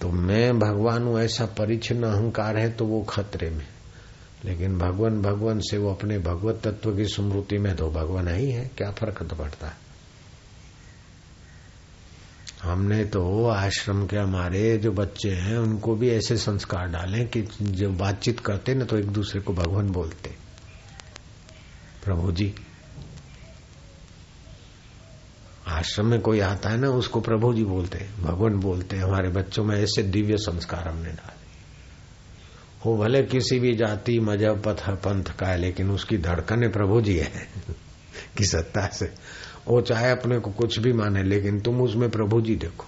तो 0.00 0.10
मैं 0.10 0.58
भगवान 0.58 1.02
हूँ, 1.02 1.20
ऐसा 1.20 1.46
परिचिन 1.46 2.02
अहंकार 2.02 2.56
है 2.56 2.70
तो 2.72 2.84
वो 2.84 3.02
खतरे 3.02 3.50
में। 3.50 3.66
लेकिन 4.44 4.78
भगवान 4.78 5.20
भगवान 5.22 5.60
से 5.60 5.78
वो 5.78 5.90
अपने 5.90 6.18
भगवत 6.18 6.60
तत्व 6.64 6.96
की 6.96 7.04
स्मृति 7.04 7.58
में 7.58 7.76
तो 7.76 7.90
भगवान 7.90 8.28
ही 8.28 8.50
है 8.50 8.70
क्या 8.78 8.90
फ़र्क 8.90 9.22
तो 9.22 9.36
पड़ता 9.36 9.66
है? 9.66 9.90
हमने 12.62 13.04
तो 13.04 13.46
आश्रम 13.46 14.06
के 14.06 14.16
हमारे 14.16 14.78
जो 14.78 14.92
बच्चे 14.92 15.30
हैं, 15.30 15.58
उनको 15.58 15.94
भी 15.94 16.10
ऐसे 16.10 16.36
संस्कार 16.36 16.88
डालें 16.88 17.26
कि 17.28 17.42
जब 17.60 17.96
बातचीत 17.98 18.40
करते 18.40 18.74
ना 18.74 18.84
तो 18.84 18.98
एक 18.98 19.06
दूसरे 19.06 19.40
को 19.40 19.52
भगवान 19.52 19.90
बोलते। 19.90 20.34
प्रभु 22.04 22.32
जी, 22.32 22.54
आश्रम 25.68 26.06
में 26.06 26.20
कोई 26.20 26.40
आता 26.40 26.70
है 26.70 26.76
ना, 26.76 26.88
उसको 26.88 27.20
प्रभु 27.20 27.52
जी 27.54 27.64
बोलते 27.64 28.08
भगवान 28.20 28.60
बोलते 28.60 28.96
हमारे 28.96 29.28
बच्चों 29.28 29.64
में 29.64 29.76
ऐसे 29.76 30.02
दिव्य 30.02 30.36
संस्कार 30.36 30.88
हमने 30.88 31.10
डाले। 31.10 31.39
वो 32.86 32.96
भले 32.96 33.22
किसी 33.22 33.60
भी 33.60 33.74
जाति 33.76 34.20
मज़हब 34.20 34.62
पथ, 34.62 34.90
पंथ 34.90 35.24
का 35.24 35.46
है, 35.46 35.58
लेकिन 35.58 35.90
उसकी 35.90 36.18
धड़कने 36.18 36.68
प्रभु 36.68 37.00
जी 37.00 37.16
है, 37.16 37.48
कि 38.38 38.44
सत्ता 38.44 38.86
से। 38.86 39.10
वो 39.68 39.80
चाहे 39.80 40.10
अपने 40.10 40.38
को 40.38 40.50
कुछ 40.50 40.78
भी 40.78 40.92
माने, 40.92 41.22
लेकिन 41.22 41.60
तुम 41.60 41.80
उसमें 41.80 42.10
प्रभु 42.10 42.40
जी 42.40 42.56
देखो। 42.56 42.86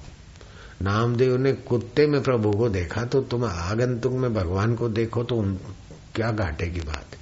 नामदेव 0.83 1.37
ने 1.37 1.53
कुत्ते 1.53 2.07
में 2.07 2.23
प्रभु 2.23 2.53
को 2.53 2.69
देखा 2.69 3.05
तो 3.05 3.21
तुम 3.21 3.45
आगंतुक 3.45 4.13
में 4.13 4.35
भगवान 4.35 4.75
को 4.75 4.89
देखो 4.89 5.25
तो 5.25 5.37
उन 5.37 5.55
क्या 6.15 6.31
घाटे 6.31 6.67
की 6.67 6.81
बात 6.81 7.07
है? 7.15 7.22